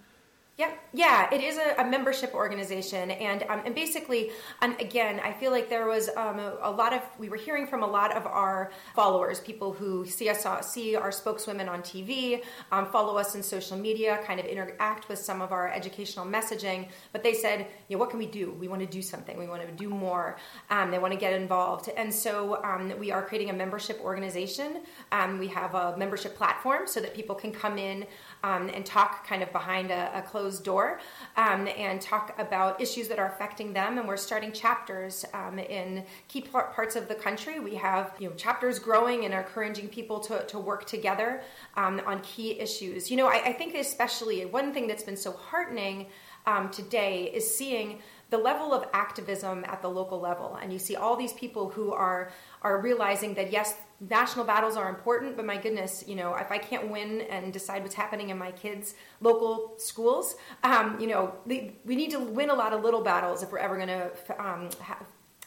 Yep. 0.60 0.78
Yeah, 0.92 1.34
it 1.34 1.42
is 1.42 1.58
a, 1.58 1.82
a 1.82 1.86
membership 1.86 2.34
organization, 2.34 3.12
and 3.12 3.44
um, 3.44 3.62
and 3.66 3.74
basically, 3.74 4.32
and 4.62 4.76
again, 4.82 5.22
I 5.24 5.32
feel 5.32 5.52
like 5.52 5.70
there 5.70 5.88
was 5.88 6.10
um, 6.18 6.38
a, 6.38 6.58
a, 6.64 6.70
lot 6.70 6.92
of 6.92 7.02
we 7.18 7.30
were 7.30 7.38
hearing 7.38 7.66
from 7.66 7.82
a 7.82 7.88
lot 7.88 8.14
of 8.14 8.26
our 8.26 8.72
followers, 8.94 9.40
people 9.40 9.72
who 9.72 10.06
see 10.06 10.28
us 10.28 10.46
see 10.68 10.98
our 10.98 11.14
spokeswomen 11.14 11.70
on 11.70 11.82
TV, 11.82 12.44
um, 12.74 12.88
follow 12.88 13.18
us 13.18 13.36
in 13.36 13.44
social 13.44 13.78
media, 13.78 14.20
kind 14.26 14.38
of 14.38 14.46
interact 14.46 15.08
with 15.08 15.18
some 15.18 15.42
of 15.42 15.54
our 15.54 15.72
educational 15.72 16.26
messaging. 16.26 16.90
But 17.14 17.24
they 17.24 17.36
said, 17.36 17.68
you 17.88 17.96
know, 17.96 18.00
what 18.02 18.10
can 18.10 18.20
we 18.20 18.26
do? 18.26 18.52
We 18.60 18.68
want 18.68 18.82
to 18.82 18.88
do 18.88 19.02
something. 19.02 19.40
We 19.40 19.48
want 19.48 19.62
to 19.62 19.72
do 19.72 19.88
more. 19.88 20.36
Um, 20.70 20.92
they 20.92 21.00
want 21.00 21.14
to 21.14 21.20
get 21.20 21.32
involved, 21.32 21.90
and 21.96 22.14
so 22.14 22.62
um, 22.66 22.92
we 23.00 23.12
are 23.12 23.24
creating 23.24 23.50
a 23.50 23.54
membership 23.54 24.02
organization. 24.02 24.82
Um, 25.14 25.40
we 25.40 25.48
have 25.48 25.74
a 25.74 25.96
membership 25.96 26.36
platform 26.36 26.86
so 26.86 27.00
that 27.00 27.16
people 27.16 27.36
can 27.36 27.54
come 27.54 27.78
in 27.78 28.06
and 28.44 28.86
talk 28.86 29.26
kind 29.26 29.44
of 29.44 29.52
behind 29.52 29.92
a, 29.92 30.12
a 30.18 30.22
closed 30.22 30.50
closed 30.50 30.64
door 30.64 31.00
um, 31.38 31.68
and 31.78 32.02
talk 32.02 32.34
about 32.40 32.82
issues 32.82 33.08
that 33.08 33.20
are 33.20 33.28
affecting 33.28 33.74
them. 33.74 33.98
And 33.98 34.08
we're 34.08 34.18
starting 34.18 34.52
chapters 34.52 35.26
um, 35.34 35.60
in 35.60 36.06
key 36.28 36.42
parts 36.42 36.96
of 36.96 37.08
the 37.08 37.16
country. 37.16 37.60
We 37.60 37.76
have 37.76 38.14
you 38.20 38.30
know 38.30 38.36
chapters 38.36 38.80
growing 38.80 39.26
and 39.26 39.34
are 39.34 39.42
encouraging 39.42 39.90
people 39.90 40.20
to, 40.22 40.46
to 40.46 40.60
work 40.60 40.86
together 40.86 41.42
um, 41.76 42.02
on 42.06 42.22
key 42.22 42.60
issues. 42.60 43.12
You 43.12 43.18
know, 43.18 43.28
I, 43.28 43.50
I, 43.50 43.54
think 43.54 43.76
especially 43.76 44.46
one 44.46 44.74
thing 44.74 44.88
that's 44.88 45.04
been 45.04 45.18
so 45.18 45.32
heartening 45.34 46.08
um, 46.46 46.70
today 46.70 47.26
is 47.26 47.46
seeing 47.56 48.00
the 48.30 48.38
level 48.38 48.74
of 48.74 48.86
activism 48.94 49.66
at 49.68 49.82
the 49.82 49.90
local 49.90 50.20
level 50.20 50.58
and 50.62 50.72
you 50.72 50.78
see 50.78 50.96
all 50.96 51.16
these 51.16 51.34
people 51.34 51.70
who 51.70 51.92
are 51.92 52.32
are 52.62 52.80
realizing 52.80 53.34
that 53.34 53.52
yes 53.52 53.74
national 54.02 54.46
battles 54.46 54.78
are 54.78 54.90
important, 54.90 55.36
but 55.36 55.46
my 55.46 55.58
goodness, 55.58 56.04
you 56.08 56.16
know, 56.16 56.34
if 56.36 56.52
I 56.52 56.58
can't 56.58 56.90
win 56.90 57.22
and 57.22 57.52
decide 57.52 57.84
what's 57.84 57.96
happening 57.96 58.30
in 58.30 58.38
my 58.38 58.52
kids' 58.52 58.96
local 59.20 59.74
schools, 59.78 60.36
um, 60.64 60.98
you 61.00 61.08
know, 61.08 61.34
we, 61.46 61.76
need 61.86 62.12
to 62.12 62.20
win 62.20 62.50
a 62.50 62.54
lot 62.54 62.72
of 62.72 62.82
little 62.82 63.02
battles 63.02 63.44
if 63.44 63.52
we're 63.52 63.58
ever 63.60 63.76
going 63.76 63.90
to 63.90 64.12
um, 64.40 64.70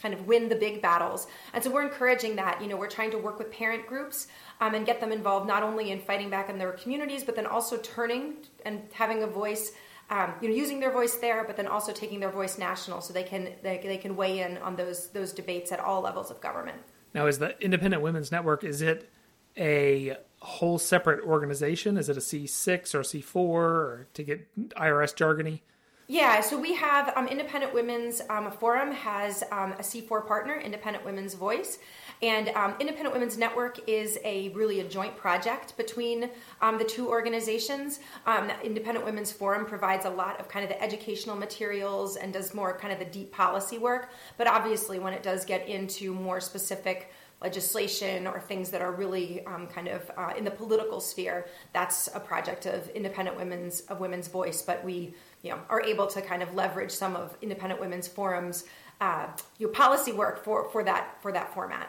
kind 0.02 0.12
of 0.12 0.26
win 0.26 0.49
the 0.49 0.56
big 0.56 0.82
battles. 0.82 1.28
And 1.54 1.64
so 1.64 1.70
we're 1.70 1.84
encouraging 1.84 2.37
that. 2.37 2.60
You 2.60 2.69
know, 2.69 2.76
we're 2.76 2.90
trying 2.90 3.10
to 3.12 3.19
work 3.19 3.38
with 3.38 3.50
parent 3.50 3.87
groups 3.87 4.26
um, 4.60 4.75
and 4.75 4.84
get 4.84 5.00
them 5.00 5.12
involved 5.12 5.46
not 5.46 5.62
only 5.62 5.90
in 5.90 6.00
fighting 6.00 6.28
back 6.28 6.50
in 6.50 6.58
their 6.58 6.72
communities, 6.72 7.25
but 7.25 7.37
then 7.37 7.46
also 7.46 7.78
turning 7.78 8.34
and 8.66 8.82
having 8.93 9.22
a 9.22 9.26
voice. 9.26 9.72
Um, 10.10 10.34
you 10.43 10.48
know, 10.48 10.55
using 10.55 10.78
their 10.78 10.90
voice 10.90 11.14
there, 11.14 11.43
but 11.44 11.56
then 11.56 11.66
also 11.66 11.90
taking 11.90 12.20
their 12.20 12.31
voice 12.31 12.58
national, 12.58 13.00
so 13.00 13.14
they 13.14 13.22
can 13.22 13.55
they, 13.62 13.78
they 13.78 13.96
can 13.96 14.14
weigh 14.14 14.41
in 14.41 14.58
on 14.58 14.76
those 14.76 15.08
those 15.08 15.32
debates 15.32 15.72
at 15.72 15.81
all 15.81 16.03
levels 16.03 16.31
of 16.31 16.38
government. 16.38 16.76
Now, 17.14 17.26
is 17.26 17.38
the 17.38 17.60
Independent 17.62 18.02
Women's 18.02 18.32
Network 18.32 18.64
is 18.64 18.82
it 18.82 19.10
a 19.56 20.16
whole 20.40 20.78
separate 20.78 21.24
organization? 21.24 21.96
Is 21.96 22.08
it 22.08 22.16
a 22.16 22.20
C6 22.20 22.94
or 22.94 23.00
C4 23.00 23.36
or 23.36 24.06
to 24.14 24.22
get 24.22 24.46
IRS 24.56 25.14
jargony? 25.14 25.60
Yeah, 26.08 26.40
so 26.40 26.58
we 26.58 26.74
have 26.74 27.12
um, 27.16 27.28
Independent 27.28 27.72
Women's 27.72 28.20
um, 28.28 28.50
Forum 28.50 28.92
has 28.92 29.42
um, 29.52 29.72
a 29.72 29.82
C4 29.82 30.26
partner, 30.26 30.54
Independent 30.54 31.04
Women's 31.04 31.34
Voice, 31.34 31.78
and 32.22 32.50
um, 32.50 32.76
Independent 32.79 33.12
Women's 33.12 33.36
Network 33.36 33.81
is 33.88 34.17
a 34.24 34.50
really 34.50 34.79
a 34.79 34.84
joint 34.84 35.17
project 35.17 35.76
between 35.76 36.31
um, 36.60 36.79
the 36.79 36.84
two 36.84 37.08
organizations. 37.08 37.98
Um, 38.26 38.48
Independent 38.62 39.05
Women's 39.05 39.32
Forum 39.32 39.67
provides 39.67 40.05
a 40.05 40.10
lot 40.10 40.38
of 40.38 40.48
kind 40.48 40.64
of 40.64 40.69
the 40.69 40.81
educational 40.81 41.34
materials 41.34 42.17
and 42.17 42.32
does 42.32 42.55
more 42.55 42.79
kind 42.79 42.93
of 42.93 43.00
the 43.00 43.05
deep 43.06 43.32
policy 43.32 43.76
work. 43.76 44.10
But 44.38 44.46
obviously, 44.46 45.00
when 45.00 45.12
it 45.12 45.24
does 45.24 45.44
get 45.44 45.69
into 45.69 46.14
more 46.14 46.41
specific 46.41 47.10
legislation 47.43 48.29
or 48.29 48.38
things 48.38 48.70
that 48.70 48.81
are 48.81 48.93
really 48.93 49.44
um, 49.46 49.67
kind 49.67 49.88
of 49.88 50.08
uh, 50.17 50.32
in 50.38 50.44
the 50.44 50.50
political 50.52 51.00
sphere, 51.00 51.48
that's 51.72 52.08
a 52.14 52.20
project 52.20 52.67
of 52.67 52.88
independent 52.91 53.36
women's 53.36 53.81
of 53.82 53.98
women's 53.98 54.29
voice. 54.29 54.62
But 54.62 54.84
we, 54.84 55.12
you 55.43 55.50
know, 55.50 55.58
are 55.69 55.81
able 55.81 56.06
to 56.06 56.22
kind 56.22 56.44
of 56.44 56.55
leverage 56.55 56.93
some 56.93 57.17
of 57.17 57.36
independent 57.43 57.81
women's 57.81 58.06
forums, 58.06 58.62
uh, 59.00 59.26
your 59.58 59.70
policy 59.70 60.12
work 60.12 60.44
for 60.44 60.70
for 60.70 60.84
that 60.84 61.20
for 61.20 61.32
that 61.32 61.52
format. 61.52 61.88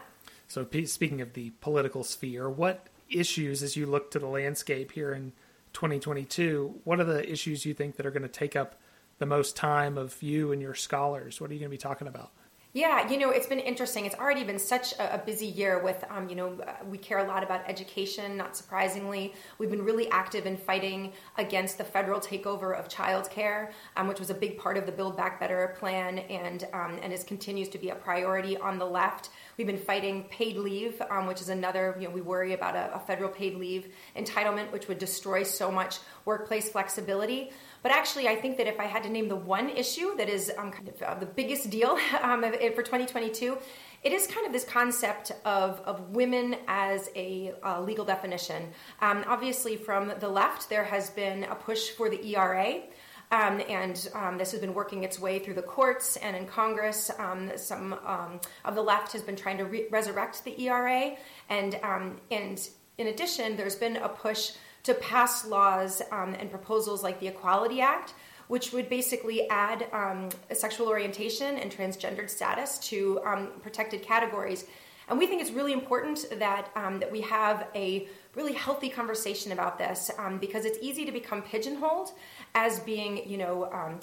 So, 0.54 0.68
speaking 0.86 1.20
of 1.20 1.34
the 1.34 1.50
political 1.62 2.04
sphere, 2.04 2.48
what 2.48 2.86
issues, 3.10 3.64
as 3.64 3.76
you 3.76 3.88
look 3.88 4.12
to 4.12 4.20
the 4.20 4.28
landscape 4.28 4.92
here 4.92 5.12
in 5.12 5.34
2022, 5.74 6.82
what 6.84 7.00
are 7.00 7.06
the 7.06 7.28
issues 7.28 7.66
you 7.66 7.74
think 7.74 7.96
that 7.96 8.06
are 8.06 8.12
going 8.12 8.22
to 8.22 8.28
take 8.28 8.56
up 8.56 8.80
the 9.18 9.26
most 9.26 9.56
time 9.56 9.98
of 9.98 10.22
you 10.22 10.52
and 10.52 10.62
your 10.62 10.76
scholars? 10.76 11.42
What 11.42 11.50
are 11.50 11.56
you 11.56 11.60
going 11.60 11.72
to 11.72 11.76
be 11.76 11.80
talking 11.80 12.08
about? 12.08 12.34
Yeah, 12.76 13.08
you 13.08 13.20
know, 13.20 13.30
it's 13.30 13.46
been 13.46 13.60
interesting. 13.60 14.08
It's 14.08 14.16
already 14.16 14.44
been 14.44 14.58
such 14.58 14.94
a, 14.94 15.14
a 15.14 15.18
busy 15.20 15.46
year 15.46 15.84
with, 15.84 16.04
um, 16.10 16.28
you 16.28 16.36
know, 16.36 16.60
uh, 16.60 16.74
we 16.90 16.98
care 16.98 17.20
a 17.20 17.28
lot 17.28 17.44
about 17.44 17.62
education, 17.70 18.36
not 18.36 18.58
surprisingly. 18.58 19.36
We've 19.60 19.70
been 19.70 19.86
really 19.86 20.10
active 20.10 20.48
in 20.48 20.58
fighting 20.58 21.14
against 21.38 21.78
the 21.78 21.84
federal 21.84 22.20
takeover 22.20 22.76
of 22.76 22.90
childcare, 22.90 23.74
um, 23.96 24.08
which 24.08 24.18
was 24.18 24.32
a 24.32 24.34
big 24.34 24.58
part 24.58 24.76
of 24.76 24.88
the 24.88 24.92
Build 24.92 25.16
Back 25.16 25.40
Better 25.40 25.76
plan 25.78 26.18
and, 26.18 26.68
um, 26.74 26.98
and 27.04 27.14
it 27.14 27.24
continues 27.28 27.70
to 27.70 27.78
be 27.78 27.90
a 27.90 27.96
priority 27.96 28.58
on 28.58 28.80
the 28.80 28.88
left. 28.88 29.30
We've 29.56 29.68
been 29.68 29.78
fighting 29.78 30.24
paid 30.32 30.58
leave, 30.58 31.00
um, 31.12 31.28
which 31.28 31.42
is 31.42 31.50
another, 31.50 31.96
you 32.00 32.08
know, 32.08 32.14
we 32.14 32.22
worry 32.22 32.54
about 32.54 32.76
a, 32.76 32.96
a 32.96 33.00
federal 33.00 33.30
paid 33.30 33.56
leave 33.56 33.94
entitlement, 34.18 34.72
which 34.72 34.88
would 34.88 34.98
destroy 34.98 35.44
so 35.44 35.72
much 35.72 36.00
workplace 36.26 36.70
flexibility. 36.70 37.52
But 37.84 37.92
actually, 37.92 38.30
I 38.30 38.36
think 38.38 38.58
that 38.58 38.68
if 38.68 38.80
I 38.80 38.86
had 38.86 39.04
to 39.04 39.10
name 39.10 39.28
the 39.28 39.36
one 39.36 39.70
issue 39.70 40.16
that 40.16 40.30
is 40.30 40.52
um, 40.58 40.72
kind 40.72 40.88
of 40.88 41.02
uh, 41.02 41.16
the 41.16 41.26
biggest 41.26 41.70
deal 41.70 42.00
um, 42.22 42.42
for 42.42 42.82
2022, 42.82 43.58
it 44.04 44.12
is 44.14 44.26
kind 44.26 44.48
of 44.48 44.54
this 44.54 44.64
concept 44.64 45.32
of, 45.46 45.82
of 45.82 46.10
women 46.10 46.56
as 46.68 47.10
a 47.16 47.54
uh, 47.64 47.82
legal 47.82 48.06
definition. 48.06 48.70
Um, 49.02 49.26
obviously, 49.28 49.76
from 49.76 50.14
the 50.20 50.30
left, 50.30 50.70
there 50.70 50.86
has 50.86 51.10
been 51.10 51.44
a 51.44 51.56
push 51.56 51.90
for 51.90 52.10
the 52.10 52.26
ERA. 52.36 52.82
Um, 53.32 53.62
and 53.68 54.10
um, 54.14 54.38
this 54.38 54.52
has 54.52 54.62
been 54.62 54.76
working 54.76 55.04
its 55.04 55.20
way 55.20 55.40
through 55.40 55.56
the 55.56 55.64
courts 55.64 56.18
and 56.18 56.38
in 56.38 56.46
Congress. 56.46 57.10
Um, 57.18 57.52
some 57.56 57.94
um, 58.06 58.40
of 58.64 58.76
the 58.76 58.82
left 58.82 59.12
has 59.14 59.24
been 59.24 59.36
trying 59.36 59.58
to 59.58 59.66
re- 59.66 59.88
resurrect 59.90 60.44
the 60.44 60.62
ERA, 60.62 61.16
and 61.50 61.80
um, 61.82 62.22
and 62.30 62.70
in 63.00 63.08
addition, 63.08 63.58
there's 63.58 63.76
been 63.76 63.96
a 63.96 64.10
push 64.10 64.52
to 64.84 64.94
pass 64.96 65.46
laws 65.46 66.02
um, 66.12 66.36
and 66.40 66.50
proposals 66.50 67.04
like 67.04 67.20
the 67.20 67.28
Equality 67.28 67.82
Act, 67.82 68.14
which 68.48 68.74
would 68.74 68.90
basically 68.90 69.50
add 69.50 69.88
sexual 70.54 70.88
orientation 70.88 71.58
and 71.58 71.72
transgendered 71.72 72.30
status 72.30 72.78
to 72.80 73.22
protected 73.62 74.02
categories. 74.02 74.66
And 75.10 75.18
we 75.18 75.28
think 75.28 75.42
it's 75.42 75.52
really 75.52 75.74
important 75.74 76.26
that 76.40 76.70
that 76.76 77.12
we 77.12 77.22
have 77.22 77.68
a 77.74 78.08
really 78.36 78.54
healthy 78.54 78.90
conversation 78.90 79.52
about 79.52 79.78
this 79.78 80.12
um, 80.18 80.40
because 80.40 80.66
it's 80.66 80.80
easy 80.82 81.06
to 81.06 81.12
become 81.12 81.42
pigeonholed 81.42 82.12
as 82.56 82.80
being, 82.82 83.28
you 83.30 83.38
know, 83.38 83.72
um, 83.72 84.00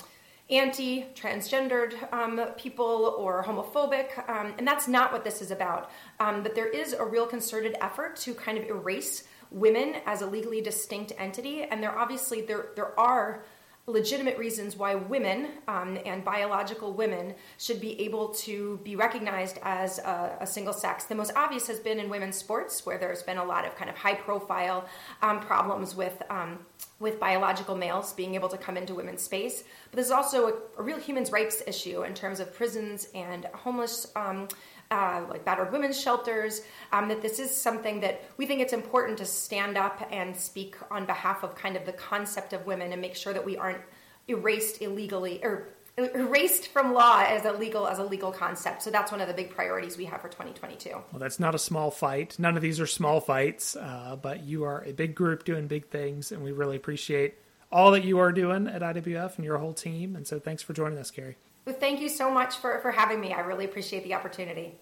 anti 0.51 1.07
transgendered 1.15 2.13
um, 2.13 2.41
people 2.57 3.15
or 3.19 3.45
homophobic. 3.45 4.29
Um, 4.29 4.55
and 4.59 4.67
that's 4.67 4.89
not 4.89 5.13
what 5.13 5.25
this 5.25 5.41
is 5.41 5.51
about. 5.51 5.91
Um, 6.19 6.43
but 6.43 6.55
there 6.55 6.69
is 6.69 6.93
a 6.93 7.05
real 7.05 7.27
concerted 7.27 7.77
effort 7.81 8.17
to 8.17 8.35
kind 8.35 8.59
of 8.59 8.65
erase 8.65 9.25
women 9.51 9.97
as 10.07 10.23
a 10.23 10.27
legally 10.27 10.61
distinct 10.61 11.13
entity. 11.19 11.63
And 11.65 11.83
there 11.83 11.97
obviously 11.97 12.43
there 12.43 12.69
there 12.77 12.99
are 12.99 13.45
legitimate 13.87 14.39
reasons 14.39 14.77
why 14.77 14.95
women 14.95 15.49
um, 15.69 15.99
and 16.05 16.25
biological 16.25 16.93
women 16.93 17.35
should 17.59 17.81
be 17.81 18.01
able 18.01 18.29
to 18.29 18.79
be 18.85 18.97
recognized 18.97 19.59
as 19.63 19.99
a, 19.99 20.37
a, 20.41 20.47
single 20.47 20.73
sex. 20.73 21.05
The 21.05 21.15
most 21.15 21.33
obvious 21.37 21.67
has 21.67 21.81
been 21.81 21.99
in 21.99 22.09
women's 22.09 22.37
sports, 22.37 22.87
where 22.87 22.99
there's 22.99 23.23
been 23.23 23.39
a 23.39 23.45
lot 23.45 23.67
of 23.67 23.77
kind 23.77 23.91
of 23.91 23.97
high 23.97 24.15
profile 24.15 24.89
um, 25.23 25.41
problems 25.41 25.95
with. 25.95 26.23
Um, 26.31 26.61
with 26.99 27.19
biological 27.19 27.75
males 27.75 28.13
being 28.13 28.35
able 28.35 28.51
to 28.51 28.59
come 28.59 28.77
into 28.77 28.95
women's 28.95 29.23
space, 29.23 29.65
but 29.91 29.97
there's 29.97 30.11
also 30.11 30.49
a, 30.49 30.81
a 30.81 30.83
real 30.83 30.99
human 30.99 31.25
rights 31.33 31.63
issue 31.67 32.03
in 32.03 32.13
terms 32.13 32.41
of 32.41 32.53
prisons 32.53 33.09
and 33.15 33.47
homeless 33.55 34.13
um, 34.17 34.47
uh, 34.91 35.25
like 35.29 35.45
battered 35.45 35.73
women's 35.73 36.01
shelters, 36.01 36.63
um, 36.93 37.09
that 37.09 37.23
this 37.23 37.39
is 37.39 37.55
something 37.55 38.01
that 38.01 38.23
we 38.37 38.47
think 38.47 38.61
it's 38.61 38.73
important 38.73 39.19
to 39.19 39.25
stand 39.25 39.77
up 39.77 40.07
and 40.11 40.37
speak 40.37 40.77
on 40.91 41.07
behalf 41.07 41.43
of 41.43 41.55
kind 41.55 41.77
of 41.77 41.87
the 41.87 41.93
concept 41.93 42.53
of 42.53 42.67
women 42.67 42.93
and 42.93 43.01
make 43.01 43.15
sure 43.15 43.33
that 43.33 43.45
we 43.45 43.57
aren't 43.57 43.81
erased 44.29 44.83
illegally 44.83 45.41
or 45.45 45.69
erased 45.97 46.69
from 46.69 46.93
law 46.95 47.25
as 47.27 47.45
a 47.45 47.53
legal 47.53 47.87
as 47.87 47.99
a 47.99 48.05
legal 48.05 48.33
concept. 48.33 48.83
So 48.83 48.91
that's 48.91 49.13
one 49.13 49.21
of 49.21 49.29
the 49.29 49.35
big 49.35 49.51
priorities 49.51 49.97
we 49.97 50.07
have 50.07 50.21
for 50.21 50.29
2022. 50.29 50.91
Well, 50.91 51.05
that's 51.19 51.39
not 51.39 51.55
a 51.55 51.59
small 51.59 51.91
fight. 51.91 52.37
None 52.39 52.57
of 52.57 52.63
these 52.63 52.81
are 52.81 52.87
small 52.87 53.21
fights, 53.21 53.77
uh, 53.77 54.17
but 54.21 54.43
you 54.43 54.65
are 54.65 54.83
a 54.85 54.93
big 54.93 55.15
group 55.15 55.45
doing 55.45 55.67
big 55.67 55.89
things, 55.89 56.33
and 56.33 56.43
we 56.43 56.53
really 56.53 56.77
appreciate 56.77 57.35
all 57.71 57.93
that 57.93 58.05
you 58.05 58.19
are 58.19 58.33
doing 58.33 58.67
at 58.67 58.83
IWF 58.83 59.37
and 59.37 59.45
your 59.45 59.59
whole 59.59 59.75
team. 59.75 60.17
And 60.17 60.27
so, 60.27 60.41
thanks 60.41 60.63
for 60.63 60.73
joining 60.73 60.99
us, 60.99 61.11
Carrie. 61.11 61.37
Well, 61.65 61.75
thank 61.75 62.01
you 62.01 62.09
so 62.09 62.31
much 62.31 62.57
for, 62.57 62.79
for 62.81 62.91
having 62.91 63.21
me. 63.21 63.33
I 63.33 63.41
really 63.41 63.65
appreciate 63.65 64.05
the 64.05 64.15
opportunity. 64.15 64.79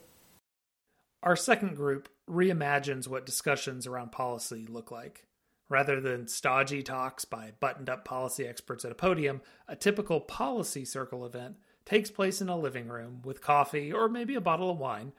Our 1.22 1.36
second 1.36 1.76
group 1.76 2.08
reimagines 2.30 3.08
what 3.08 3.26
discussions 3.26 3.86
around 3.86 4.12
policy 4.12 4.66
look 4.68 4.90
like. 4.90 5.26
Rather 5.68 6.00
than 6.00 6.28
stodgy 6.28 6.82
talks 6.82 7.24
by 7.24 7.52
buttoned 7.60 7.90
up 7.90 8.04
policy 8.04 8.46
experts 8.46 8.84
at 8.84 8.92
a 8.92 8.94
podium, 8.94 9.42
a 9.66 9.76
typical 9.76 10.20
policy 10.20 10.84
circle 10.84 11.26
event 11.26 11.56
takes 11.84 12.10
place 12.10 12.40
in 12.40 12.48
a 12.48 12.56
living 12.56 12.88
room 12.88 13.20
with 13.24 13.42
coffee 13.42 13.92
or 13.92 14.08
maybe 14.08 14.34
a 14.34 14.40
bottle 14.40 14.70
of 14.70 14.78
wine, 14.78 15.12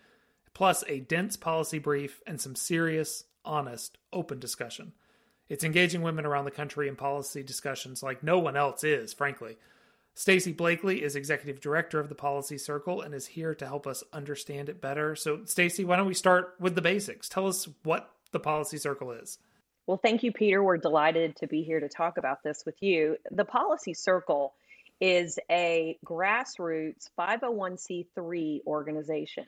plus 0.53 0.83
a 0.87 1.01
dense 1.01 1.35
policy 1.35 1.77
brief 1.77 2.21
and 2.25 2.39
some 2.39 2.55
serious, 2.55 3.25
honest, 3.43 3.97
open 4.13 4.39
discussion. 4.39 4.93
It's 5.49 5.63
engaging 5.63 6.01
women 6.01 6.25
around 6.25 6.45
the 6.45 6.51
country 6.51 6.87
in 6.87 6.95
policy 6.95 7.43
discussions 7.43 8.01
like 8.01 8.23
no 8.23 8.39
one 8.39 8.55
else 8.55 8.83
is, 8.83 9.13
frankly. 9.13 9.57
Stacy 10.19 10.51
Blakeley 10.51 11.01
is 11.01 11.15
executive 11.15 11.61
director 11.61 11.97
of 11.97 12.09
the 12.09 12.13
Policy 12.13 12.57
Circle 12.57 13.03
and 13.03 13.15
is 13.15 13.25
here 13.25 13.55
to 13.55 13.65
help 13.65 13.87
us 13.87 14.03
understand 14.11 14.67
it 14.67 14.81
better. 14.81 15.15
So, 15.15 15.45
Stacy, 15.45 15.85
why 15.85 15.95
don't 15.95 16.07
we 16.07 16.13
start 16.13 16.55
with 16.59 16.75
the 16.75 16.81
basics? 16.81 17.29
Tell 17.29 17.47
us 17.47 17.69
what 17.83 18.11
the 18.33 18.39
Policy 18.41 18.79
Circle 18.79 19.13
is. 19.13 19.39
Well, 19.87 19.95
thank 19.95 20.21
you, 20.23 20.33
Peter. 20.33 20.61
We're 20.61 20.75
delighted 20.75 21.37
to 21.37 21.47
be 21.47 21.63
here 21.63 21.79
to 21.79 21.87
talk 21.87 22.17
about 22.17 22.43
this 22.43 22.63
with 22.65 22.75
you. 22.81 23.15
The 23.31 23.45
Policy 23.45 23.93
Circle 23.93 24.53
is 24.99 25.39
a 25.49 25.97
grassroots 26.05 27.07
501c3 27.17 28.65
organization, 28.67 29.45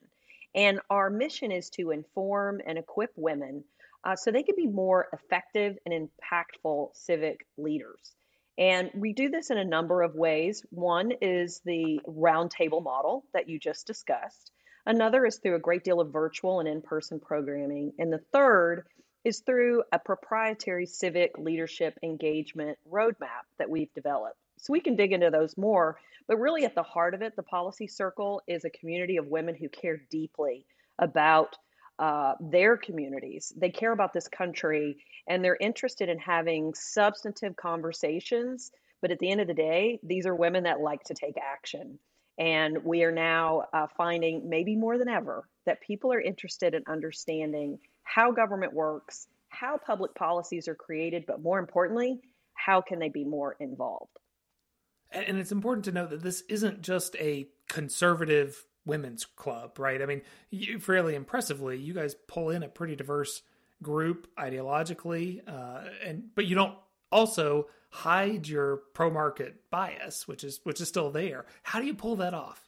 and 0.56 0.80
our 0.90 1.10
mission 1.10 1.52
is 1.52 1.70
to 1.72 1.92
inform 1.92 2.62
and 2.66 2.78
equip 2.78 3.12
women 3.18 3.66
uh, 4.06 4.16
so 4.16 4.32
they 4.32 4.44
can 4.44 4.56
be 4.56 4.68
more 4.68 5.10
effective 5.12 5.78
and 5.86 6.10
impactful 6.10 6.96
civic 6.96 7.46
leaders. 7.58 8.14
And 8.62 8.92
we 8.94 9.12
do 9.12 9.30
this 9.30 9.50
in 9.50 9.58
a 9.58 9.66
number 9.66 10.04
of 10.04 10.14
ways. 10.14 10.64
One 10.70 11.14
is 11.20 11.62
the 11.66 12.00
roundtable 12.08 12.84
model 12.84 13.26
that 13.34 13.50
you 13.50 13.58
just 13.58 13.88
discussed. 13.88 14.52
Another 14.86 15.26
is 15.26 15.40
through 15.40 15.56
a 15.56 15.60
great 15.60 15.84
deal 15.84 16.00
of 16.00 16.14
virtual 16.14 16.60
and 16.60 16.70
in 16.70 16.84
person 16.84 17.20
programming. 17.20 17.94
And 17.98 18.14
the 18.14 18.22
third 18.32 18.86
is 19.24 19.40
through 19.40 19.82
a 19.92 19.98
proprietary 19.98 20.86
civic 20.86 21.40
leadership 21.40 21.98
engagement 22.04 22.78
roadmap 22.88 23.50
that 23.58 23.72
we've 23.72 23.92
developed. 23.96 24.38
So 24.58 24.74
we 24.74 24.80
can 24.80 24.96
dig 24.96 25.12
into 25.12 25.32
those 25.32 25.58
more. 25.58 25.98
But 26.28 26.38
really, 26.38 26.64
at 26.64 26.76
the 26.76 26.84
heart 26.84 27.16
of 27.16 27.24
it, 27.24 27.36
the 27.36 27.42
Policy 27.42 27.88
Circle 27.88 28.44
is 28.46 28.64
a 28.64 28.70
community 28.70 29.18
of 29.18 29.26
women 29.26 29.56
who 29.56 29.70
care 29.70 29.98
deeply 30.12 30.68
about 31.00 31.58
uh, 32.02 32.34
their 32.40 32.78
communities. 32.78 33.54
They 33.56 33.70
care 33.70 33.92
about 33.92 34.12
this 34.12 34.28
country 34.28 34.98
and 35.28 35.46
they're 35.46 35.58
interested 35.62 36.10
in 36.10 36.18
having 36.18 36.74
substantive 36.74 37.56
conversations. 37.56 38.72
But 39.04 39.12
at 39.12 39.20
the 39.20 39.30
end 39.30 39.40
of 39.40 39.48
the 39.48 39.54
day, 39.54 40.00
these 40.02 40.26
are 40.26 40.36
women 40.36 40.64
that 40.64 40.82
like 40.82 41.04
to 41.06 41.14
take 41.14 41.36
action. 41.38 42.00
And 42.40 42.84
we 42.84 43.04
are 43.04 43.12
now 43.12 43.66
uh, 43.72 43.86
finding, 43.96 44.50
maybe 44.50 44.76
more 44.76 44.98
than 44.98 45.10
ever, 45.10 45.48
that 45.68 45.80
people 45.82 46.12
are 46.12 46.20
interested 46.20 46.74
in 46.74 46.82
understanding 46.88 47.78
how 48.02 48.32
government 48.32 48.74
works, 48.74 49.28
how 49.50 49.78
public 49.78 50.16
policies 50.16 50.68
are 50.68 50.76
created, 50.76 51.26
but 51.28 51.40
more 51.40 51.60
importantly, 51.60 52.20
how 52.56 52.82
can 52.82 52.98
they 52.98 53.10
be 53.10 53.26
more 53.26 53.56
involved? 53.60 54.18
And 55.12 55.38
it's 55.38 55.52
important 55.52 55.86
to 55.86 55.92
note 55.92 56.10
that 56.10 56.24
this 56.24 56.42
isn't 56.50 56.82
just 56.82 57.16
a 57.18 57.48
conservative 57.70 58.66
women's 58.86 59.26
club, 59.26 59.80
right? 59.80 60.02
I 60.02 60.06
mean, 60.06 60.22
you, 60.50 60.80
fairly 60.80 61.16
impressively, 61.16 61.78
you 61.78 61.94
guys 61.94 62.16
pull 62.28 62.50
in 62.50 62.64
a 62.64 62.68
pretty 62.68 62.96
diverse 62.96 63.42
group 63.82 64.28
ideologically, 64.38 65.42
uh, 65.48 65.90
and 66.06 66.24
but 66.36 66.46
you 66.46 66.56
don't 66.56 66.76
also 67.12 67.68
hide 67.90 68.48
your 68.48 68.78
pro 68.94 69.10
market 69.10 69.70
bias, 69.70 70.28
which 70.28 70.44
is 70.44 70.60
which 70.64 70.82
is 70.82 70.88
still 70.88 71.12
there. 71.12 71.46
How 71.64 71.80
do 71.80 71.86
you 71.86 71.94
pull 71.94 72.16
that 72.18 72.34
off? 72.34 72.68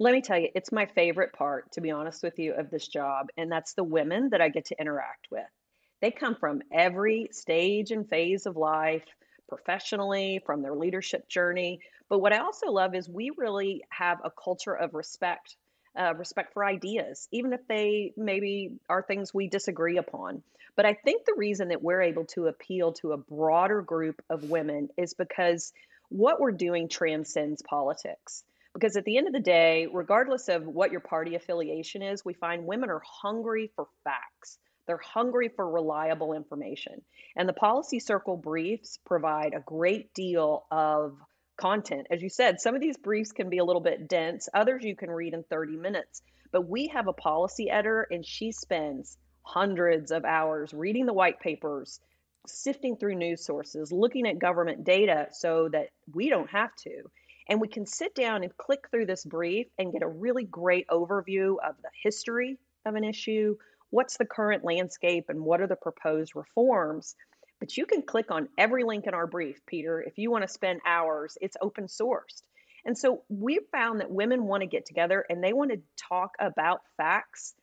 Let 0.00 0.12
me 0.12 0.20
tell 0.22 0.38
you, 0.38 0.48
it's 0.56 0.72
my 0.72 0.86
favorite 0.86 1.32
part, 1.32 1.70
to 1.72 1.80
be 1.80 1.92
honest 1.92 2.24
with 2.24 2.38
you, 2.38 2.52
of 2.54 2.68
this 2.68 2.88
job, 2.88 3.28
and 3.36 3.50
that's 3.50 3.74
the 3.74 3.84
women 3.84 4.30
that 4.30 4.40
I 4.40 4.48
get 4.48 4.64
to 4.66 4.80
interact 4.80 5.28
with. 5.30 5.46
They 6.00 6.10
come 6.10 6.34
from 6.34 6.62
every 6.72 7.28
stage 7.30 7.92
and 7.92 8.08
phase 8.08 8.46
of 8.46 8.56
life, 8.56 9.04
professionally, 9.48 10.42
from 10.44 10.62
their 10.62 10.74
leadership 10.74 11.28
journey. 11.28 11.80
But 12.14 12.20
what 12.20 12.32
I 12.32 12.38
also 12.38 12.70
love 12.70 12.94
is 12.94 13.08
we 13.08 13.32
really 13.36 13.82
have 13.88 14.18
a 14.22 14.30
culture 14.30 14.72
of 14.72 14.94
respect 14.94 15.56
uh, 15.98 16.14
respect 16.14 16.52
for 16.52 16.64
ideas, 16.64 17.26
even 17.32 17.52
if 17.52 17.66
they 17.66 18.12
maybe 18.16 18.78
are 18.88 19.02
things 19.02 19.34
we 19.34 19.48
disagree 19.48 19.98
upon. 19.98 20.44
But 20.76 20.86
I 20.86 20.94
think 20.94 21.24
the 21.24 21.34
reason 21.36 21.70
that 21.70 21.82
we're 21.82 22.02
able 22.02 22.26
to 22.26 22.46
appeal 22.46 22.92
to 23.00 23.10
a 23.10 23.16
broader 23.16 23.82
group 23.82 24.22
of 24.30 24.48
women 24.48 24.90
is 24.96 25.14
because 25.14 25.72
what 26.08 26.38
we're 26.38 26.52
doing 26.52 26.88
transcends 26.88 27.62
politics. 27.62 28.44
Because 28.74 28.96
at 28.96 29.04
the 29.04 29.18
end 29.18 29.26
of 29.26 29.32
the 29.32 29.40
day, 29.40 29.88
regardless 29.92 30.46
of 30.48 30.64
what 30.64 30.92
your 30.92 31.00
party 31.00 31.34
affiliation 31.34 32.00
is, 32.00 32.24
we 32.24 32.34
find 32.34 32.64
women 32.64 32.90
are 32.90 33.02
hungry 33.04 33.72
for 33.74 33.88
facts. 34.04 34.56
They're 34.86 34.98
hungry 34.98 35.48
for 35.48 35.68
reliable 35.68 36.32
information. 36.32 37.02
And 37.34 37.48
the 37.48 37.54
Policy 37.54 37.98
Circle 37.98 38.36
briefs 38.36 39.00
provide 39.04 39.52
a 39.52 39.64
great 39.66 40.14
deal 40.14 40.64
of 40.70 41.18
content. 41.56 42.06
As 42.10 42.22
you 42.22 42.28
said, 42.28 42.60
some 42.60 42.74
of 42.74 42.80
these 42.80 42.96
briefs 42.96 43.32
can 43.32 43.48
be 43.48 43.58
a 43.58 43.64
little 43.64 43.82
bit 43.82 44.08
dense, 44.08 44.48
others 44.52 44.84
you 44.84 44.96
can 44.96 45.10
read 45.10 45.34
in 45.34 45.42
30 45.44 45.76
minutes. 45.76 46.22
But 46.52 46.68
we 46.68 46.88
have 46.88 47.08
a 47.08 47.12
policy 47.12 47.70
editor, 47.70 48.06
and 48.10 48.24
she 48.24 48.52
spends 48.52 49.16
hundreds 49.42 50.10
of 50.10 50.24
hours 50.24 50.72
reading 50.72 51.06
the 51.06 51.12
white 51.12 51.40
papers, 51.40 52.00
sifting 52.46 52.96
through 52.96 53.16
news 53.16 53.44
sources, 53.44 53.92
looking 53.92 54.26
at 54.26 54.38
government 54.38 54.84
data 54.84 55.28
so 55.32 55.68
that 55.70 55.90
we 56.12 56.28
don't 56.28 56.50
have 56.50 56.74
to. 56.76 57.10
And 57.48 57.60
we 57.60 57.68
can 57.68 57.86
sit 57.86 58.14
down 58.14 58.42
and 58.42 58.56
click 58.56 58.88
through 58.90 59.06
this 59.06 59.24
brief 59.24 59.66
and 59.78 59.92
get 59.92 60.02
a 60.02 60.08
really 60.08 60.44
great 60.44 60.86
overview 60.88 61.56
of 61.62 61.76
the 61.82 61.90
history 62.02 62.58
of 62.86 62.94
an 62.94 63.04
issue, 63.04 63.56
what's 63.90 64.16
the 64.16 64.24
current 64.24 64.64
landscape, 64.64 65.26
and 65.28 65.44
what 65.44 65.60
are 65.60 65.66
the 65.66 65.76
proposed 65.76 66.34
reforms. 66.34 67.16
But 67.60 67.76
you 67.76 67.86
can 67.86 68.02
click 68.02 68.30
on 68.30 68.48
every 68.58 68.84
link 68.84 69.06
in 69.06 69.14
our 69.14 69.26
brief, 69.26 69.64
Peter. 69.66 70.02
If 70.02 70.18
you 70.18 70.30
want 70.30 70.42
to 70.42 70.48
spend 70.48 70.80
hours, 70.86 71.38
it's 71.40 71.56
open 71.60 71.86
sourced. 71.86 72.42
And 72.84 72.96
so 72.96 73.22
we 73.28 73.60
found 73.72 74.00
that 74.00 74.10
women 74.10 74.44
want 74.44 74.60
to 74.60 74.66
get 74.66 74.84
together 74.84 75.24
and 75.28 75.42
they 75.42 75.52
want 75.52 75.70
to 75.70 75.80
talk 75.96 76.34
about 76.38 76.82
facts, 76.96 77.54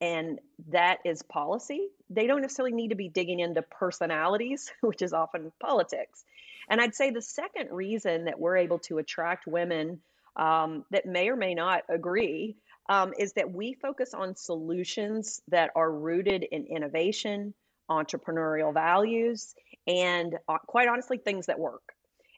and 0.00 0.40
that 0.70 0.98
is 1.04 1.22
policy. 1.22 1.88
They 2.10 2.26
don't 2.26 2.42
necessarily 2.42 2.74
need 2.74 2.88
to 2.88 2.96
be 2.96 3.08
digging 3.08 3.40
into 3.40 3.62
personalities, 3.62 4.72
which 4.80 5.02
is 5.02 5.12
often 5.12 5.52
politics. 5.60 6.24
And 6.68 6.80
I'd 6.80 6.94
say 6.94 7.10
the 7.10 7.22
second 7.22 7.70
reason 7.70 8.24
that 8.24 8.40
we're 8.40 8.56
able 8.56 8.78
to 8.80 8.98
attract 8.98 9.46
women 9.46 10.00
um, 10.36 10.84
that 10.90 11.06
may 11.06 11.28
or 11.28 11.36
may 11.36 11.54
not 11.54 11.82
agree 11.88 12.56
um, 12.88 13.14
is 13.18 13.34
that 13.34 13.52
we 13.52 13.74
focus 13.74 14.14
on 14.14 14.36
solutions 14.36 15.40
that 15.48 15.70
are 15.76 15.90
rooted 15.90 16.42
in 16.42 16.66
innovation, 16.66 17.54
entrepreneurial 17.90 18.72
values, 18.72 19.54
and 19.86 20.36
uh, 20.48 20.58
quite 20.66 20.88
honestly, 20.88 21.18
things 21.18 21.46
that 21.46 21.58
work. 21.58 21.94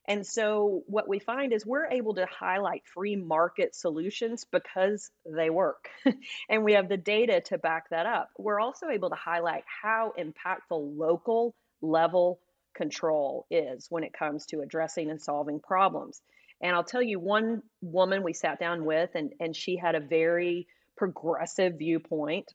And 0.08 0.24
so, 0.24 0.82
what 0.86 1.08
we 1.08 1.18
find 1.18 1.52
is 1.52 1.66
we're 1.66 1.90
able 1.90 2.14
to 2.14 2.26
highlight 2.26 2.82
free 2.94 3.16
market 3.16 3.74
solutions 3.74 4.46
because 4.50 5.10
they 5.24 5.50
work. 5.50 5.88
and 6.48 6.64
we 6.64 6.74
have 6.74 6.88
the 6.88 6.96
data 6.96 7.40
to 7.46 7.58
back 7.58 7.90
that 7.90 8.06
up. 8.06 8.30
We're 8.38 8.60
also 8.60 8.88
able 8.88 9.10
to 9.10 9.16
highlight 9.16 9.64
how 9.82 10.12
impactful 10.16 10.96
local 10.96 11.54
level 11.82 12.38
control 12.74 13.46
is 13.50 13.86
when 13.90 14.04
it 14.04 14.12
comes 14.12 14.46
to 14.46 14.60
addressing 14.60 15.10
and 15.10 15.20
solving 15.20 15.58
problems. 15.58 16.20
And 16.60 16.74
I'll 16.74 16.84
tell 16.84 17.02
you, 17.02 17.18
one 17.18 17.62
woman 17.82 18.22
we 18.22 18.32
sat 18.32 18.60
down 18.60 18.84
with, 18.84 19.10
and, 19.14 19.32
and 19.40 19.56
she 19.56 19.76
had 19.76 19.94
a 19.94 20.00
very 20.00 20.68
progressive 20.96 21.74
viewpoint 21.78 22.52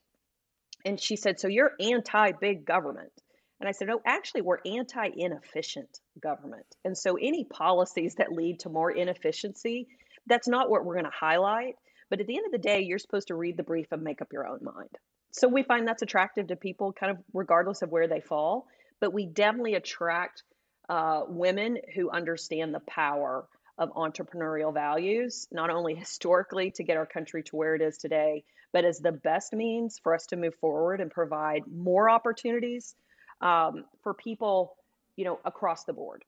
and 0.84 1.00
she 1.00 1.16
said, 1.16 1.38
So 1.38 1.48
you're 1.48 1.72
anti 1.80 2.32
big 2.32 2.64
government. 2.64 3.12
And 3.60 3.68
I 3.68 3.72
said, 3.72 3.88
No, 3.88 4.00
actually, 4.04 4.42
we're 4.42 4.58
anti 4.64 5.08
inefficient 5.16 6.00
government. 6.20 6.66
And 6.84 6.96
so 6.96 7.16
any 7.16 7.44
policies 7.44 8.16
that 8.16 8.32
lead 8.32 8.60
to 8.60 8.68
more 8.68 8.90
inefficiency, 8.90 9.88
that's 10.26 10.48
not 10.48 10.70
what 10.70 10.84
we're 10.84 10.94
going 10.94 11.04
to 11.04 11.10
highlight. 11.10 11.76
But 12.10 12.20
at 12.20 12.26
the 12.26 12.36
end 12.36 12.46
of 12.46 12.52
the 12.52 12.58
day, 12.58 12.82
you're 12.82 12.98
supposed 12.98 13.28
to 13.28 13.34
read 13.34 13.56
the 13.56 13.62
brief 13.62 13.86
and 13.92 14.02
make 14.02 14.20
up 14.20 14.32
your 14.32 14.46
own 14.46 14.60
mind. 14.62 14.90
So 15.30 15.48
we 15.48 15.62
find 15.62 15.88
that's 15.88 16.02
attractive 16.02 16.48
to 16.48 16.56
people, 16.56 16.92
kind 16.92 17.10
of 17.10 17.18
regardless 17.32 17.82
of 17.82 17.90
where 17.90 18.06
they 18.06 18.20
fall. 18.20 18.66
But 19.00 19.14
we 19.14 19.26
definitely 19.26 19.74
attract 19.74 20.42
uh, 20.88 21.22
women 21.26 21.78
who 21.94 22.10
understand 22.10 22.74
the 22.74 22.80
power 22.80 23.46
of 23.78 23.90
entrepreneurial 23.94 24.74
values, 24.74 25.48
not 25.50 25.70
only 25.70 25.94
historically 25.94 26.70
to 26.72 26.84
get 26.84 26.96
our 26.96 27.06
country 27.06 27.42
to 27.44 27.56
where 27.56 27.74
it 27.74 27.80
is 27.80 27.96
today, 27.96 28.44
but 28.72 28.84
as 28.84 28.98
the 28.98 29.12
best 29.12 29.52
means 29.52 29.98
for 30.02 30.14
us 30.14 30.26
to 30.26 30.36
move 30.36 30.54
forward 30.56 31.00
and 31.00 31.10
provide 31.10 31.62
more 31.66 32.08
opportunities 32.08 32.94
um, 33.40 33.84
for 34.02 34.14
people, 34.14 34.76
you 35.16 35.24
know, 35.24 35.38
across 35.44 35.84
the 35.84 35.92
board. 35.92 36.24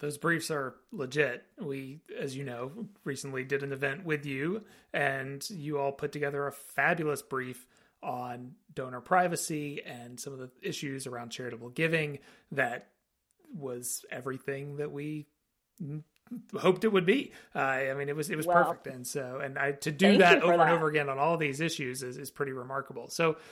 Those 0.00 0.18
briefs 0.18 0.50
are 0.50 0.74
legit. 0.92 1.44
We, 1.60 2.00
as 2.18 2.36
you 2.36 2.44
know, 2.44 2.72
recently 3.04 3.44
did 3.44 3.62
an 3.62 3.72
event 3.72 4.04
with 4.04 4.26
you, 4.26 4.62
and 4.92 5.48
you 5.50 5.78
all 5.78 5.92
put 5.92 6.12
together 6.12 6.46
a 6.46 6.52
fabulous 6.52 7.22
brief 7.22 7.66
on 8.02 8.52
donor 8.74 9.00
privacy 9.00 9.82
and 9.84 10.20
some 10.20 10.32
of 10.32 10.38
the 10.38 10.50
issues 10.60 11.06
around 11.06 11.30
charitable 11.30 11.70
giving 11.70 12.18
that 12.52 12.88
was 13.56 14.04
everything 14.10 14.76
that 14.76 14.92
we 14.92 15.26
hoped 16.58 16.84
it 16.84 16.92
would 16.92 17.06
be. 17.06 17.32
Uh, 17.54 17.58
I 17.58 17.94
mean, 17.94 18.08
it 18.08 18.16
was 18.16 18.30
it 18.30 18.36
was 18.36 18.46
well, 18.46 18.64
perfect, 18.64 18.86
and 18.86 19.06
so 19.06 19.40
and 19.42 19.58
I 19.58 19.72
to 19.72 19.92
do 19.92 20.18
that 20.18 20.42
over 20.42 20.56
that. 20.56 20.68
and 20.68 20.70
over 20.70 20.88
again 20.88 21.08
on 21.08 21.18
all 21.18 21.36
these 21.36 21.60
issues 21.60 22.02
is 22.02 22.18
is 22.18 22.30
pretty 22.30 22.52
remarkable. 22.52 23.08
So. 23.08 23.36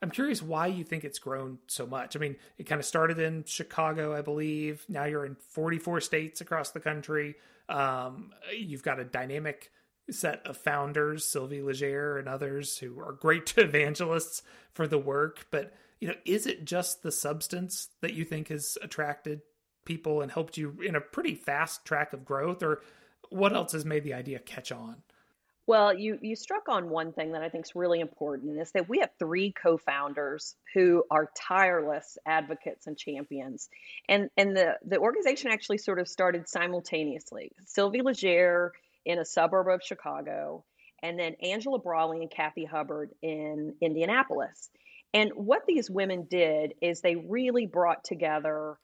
I'm 0.00 0.12
curious 0.12 0.40
why 0.40 0.68
you 0.68 0.84
think 0.84 1.02
it's 1.02 1.18
grown 1.18 1.58
so 1.66 1.84
much. 1.84 2.14
I 2.14 2.20
mean, 2.20 2.36
it 2.56 2.66
kind 2.66 2.78
of 2.78 2.84
started 2.84 3.18
in 3.18 3.42
Chicago, 3.42 4.14
I 4.14 4.22
believe. 4.22 4.84
Now 4.88 5.06
you're 5.06 5.26
in 5.26 5.34
44 5.34 6.00
states 6.02 6.40
across 6.40 6.70
the 6.70 6.78
country. 6.78 7.34
Um, 7.68 8.30
you've 8.56 8.84
got 8.84 9.00
a 9.00 9.04
dynamic 9.04 9.72
set 10.10 10.46
of 10.46 10.56
founders, 10.56 11.24
Sylvie 11.24 11.62
Legere 11.62 12.18
and 12.18 12.28
others, 12.28 12.78
who 12.78 12.98
are 13.00 13.12
great 13.12 13.54
evangelists 13.56 14.42
for 14.72 14.86
the 14.86 14.98
work. 14.98 15.46
But 15.50 15.74
you 16.00 16.08
know, 16.08 16.14
is 16.24 16.46
it 16.46 16.64
just 16.64 17.02
the 17.02 17.12
substance 17.12 17.88
that 18.00 18.14
you 18.14 18.24
think 18.24 18.48
has 18.48 18.78
attracted 18.82 19.42
people 19.88 20.20
and 20.20 20.30
helped 20.30 20.56
you 20.56 20.76
in 20.86 20.94
a 20.94 21.00
pretty 21.00 21.34
fast 21.34 21.84
track 21.84 22.12
of 22.12 22.24
growth, 22.24 22.62
or 22.62 22.82
what 23.30 23.52
else 23.52 23.72
has 23.72 23.84
made 23.84 24.04
the 24.04 24.14
idea 24.14 24.38
catch 24.38 24.70
on? 24.70 25.02
Well, 25.66 25.92
you 25.92 26.18
you 26.22 26.34
struck 26.34 26.68
on 26.70 26.88
one 26.88 27.12
thing 27.12 27.32
that 27.32 27.42
I 27.42 27.50
think 27.50 27.66
is 27.66 27.74
really 27.74 28.00
important 28.00 28.58
is 28.58 28.72
that 28.72 28.88
we 28.88 29.00
have 29.00 29.10
three 29.18 29.52
co-founders 29.52 30.56
who 30.72 31.04
are 31.10 31.30
tireless 31.36 32.16
advocates 32.24 32.86
and 32.86 32.96
champions, 32.96 33.68
and 34.08 34.30
and 34.36 34.56
the 34.56 34.78
the 34.86 34.98
organization 34.98 35.50
actually 35.50 35.78
sort 35.78 35.98
of 35.98 36.08
started 36.08 36.48
simultaneously. 36.48 37.52
Sylvie 37.66 38.00
Legere 38.00 38.72
in 39.04 39.18
a 39.18 39.26
suburb 39.26 39.68
of 39.68 39.82
Chicago, 39.82 40.64
and 41.02 41.18
then 41.18 41.34
Angela 41.42 41.80
Braly 41.80 42.22
and 42.22 42.30
Kathy 42.30 42.64
Hubbard 42.64 43.10
in 43.20 43.74
Indianapolis. 43.82 44.70
And 45.12 45.32
what 45.34 45.66
these 45.66 45.90
women 45.90 46.26
did 46.30 46.74
is 46.80 47.00
they 47.00 47.16
really 47.16 47.66
brought 47.66 48.04
together 48.04 48.78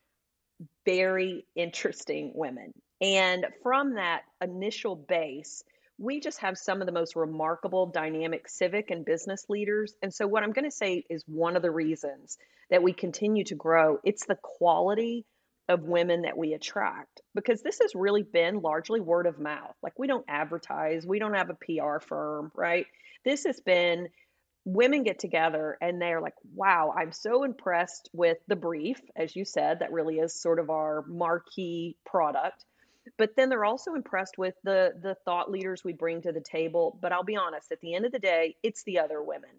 very 0.85 1.45
interesting 1.57 2.33
women. 2.35 2.73
And 3.01 3.47
from 3.63 3.95
that 3.95 4.23
initial 4.41 4.97
base, 4.97 5.65
we 5.99 6.21
just 6.21 6.39
have 6.41 6.59
some 6.59 6.81
of 6.81 6.87
the 6.87 6.93
most 6.93 7.17
remarkable 7.17 7.87
dynamic 7.87 8.49
civic 8.49 8.91
and 8.91 9.05
business 9.05 9.47
leaders. 9.49 9.95
And 10.03 10.13
so, 10.13 10.27
what 10.27 10.43
I'm 10.43 10.53
going 10.53 10.65
to 10.65 10.71
say 10.71 11.05
is 11.09 11.25
one 11.27 11.57
of 11.57 11.63
the 11.63 11.71
reasons 11.71 12.39
that 12.71 12.83
we 12.83 12.93
continue 12.93 13.45
to 13.45 13.55
grow, 13.55 13.99
it's 14.05 14.27
the 14.27 14.39
quality 14.43 15.25
of 15.69 15.85
women 15.85 16.23
that 16.23 16.37
we 16.37 16.53
attract 16.53 17.23
because 17.35 17.63
this 17.63 17.79
has 17.81 17.95
really 17.95 18.23
been 18.23 18.61
largely 18.61 19.01
word 19.01 19.27
of 19.27 19.39
mouth. 19.39 19.75
Like, 19.83 19.99
we 19.99 20.07
don't 20.07 20.25
advertise, 20.29 21.07
we 21.07 21.19
don't 21.19 21.35
have 21.35 21.51
a 21.51 21.55
PR 21.55 22.01
firm, 22.01 22.51
right? 22.55 22.87
This 23.25 23.45
has 23.45 23.61
been 23.61 24.09
women 24.65 25.03
get 25.03 25.19
together 25.19 25.77
and 25.81 26.01
they're 26.01 26.21
like, 26.21 26.35
wow, 26.55 26.95
I'm 26.97 27.13
so 27.13 27.45
impressed 27.45 28.09
with 28.13 28.39
the 28.49 28.57
brief, 28.57 29.01
as 29.15 29.37
you 29.37 29.45
said, 29.45 29.81
that 29.81 29.93
really 29.93 30.19
is 30.19 30.35
sort 30.35 30.59
of 30.59 30.71
our 30.71 31.05
marquee 31.07 31.97
product. 32.07 32.65
But 33.19 33.37
then 33.37 33.51
they're 33.51 33.67
also 33.67 33.95
impressed 33.95 34.39
with 34.39 34.55
the 34.65 34.93
the 35.03 35.15
thought 35.27 35.51
leaders 35.51 35.85
we 35.85 35.93
bring 35.93 36.23
to 36.23 36.33
the 36.33 36.41
table. 36.41 36.99
But 37.03 37.13
I'll 37.13 37.23
be 37.23 37.37
honest, 37.37 37.71
at 37.71 37.81
the 37.83 37.95
end 37.95 38.07
of 38.07 38.13
the 38.13 38.19
day, 38.19 38.57
it's 38.63 38.83
the 38.85 39.01
other 39.01 39.23
women. 39.23 39.51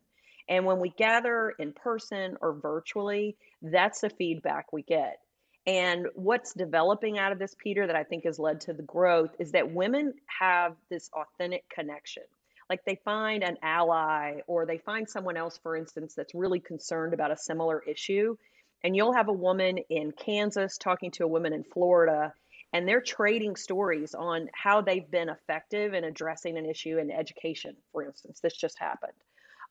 And 0.49 0.65
when 0.65 0.79
we 0.79 0.89
gather 0.89 1.53
in 1.59 1.73
person 1.73 2.37
or 2.41 2.53
virtually, 2.53 3.35
that's 3.61 4.01
the 4.01 4.09
feedback 4.09 4.73
we 4.73 4.81
get. 4.81 5.19
And 5.67 6.07
what's 6.13 6.53
developing 6.53 7.17
out 7.17 7.31
of 7.31 7.39
this, 7.39 7.55
Peter, 7.57 7.87
that 7.87 7.95
I 7.95 8.03
think 8.03 8.25
has 8.25 8.37
led 8.37 8.61
to 8.61 8.73
the 8.73 8.83
growth 8.83 9.31
is 9.39 9.51
that 9.51 9.71
women 9.71 10.13
have 10.39 10.75
this 10.89 11.09
authentic 11.13 11.67
connection 11.69 12.23
like 12.69 12.83
they 12.85 12.99
find 13.05 13.43
an 13.43 13.57
ally 13.61 14.39
or 14.47 14.65
they 14.65 14.77
find 14.77 15.07
someone 15.07 15.37
else 15.37 15.59
for 15.61 15.75
instance 15.75 16.15
that's 16.15 16.33
really 16.33 16.59
concerned 16.59 17.13
about 17.13 17.31
a 17.31 17.37
similar 17.37 17.81
issue. 17.83 18.35
And 18.83 18.95
you'll 18.95 19.13
have 19.13 19.29
a 19.29 19.33
woman 19.33 19.79
in 19.89 20.11
Kansas 20.11 20.77
talking 20.77 21.11
to 21.11 21.23
a 21.23 21.27
woman 21.27 21.53
in 21.53 21.63
Florida 21.63 22.33
and 22.73 22.87
they're 22.87 23.01
trading 23.01 23.55
stories 23.55 24.13
on 24.13 24.49
how 24.53 24.81
they've 24.81 25.09
been 25.09 25.29
effective 25.29 25.93
in 25.93 26.03
addressing 26.03 26.57
an 26.57 26.65
issue 26.65 26.97
in 26.97 27.11
education 27.11 27.75
for 27.91 28.03
instance. 28.03 28.39
This 28.39 28.55
just 28.55 28.79
happened. 28.79 29.13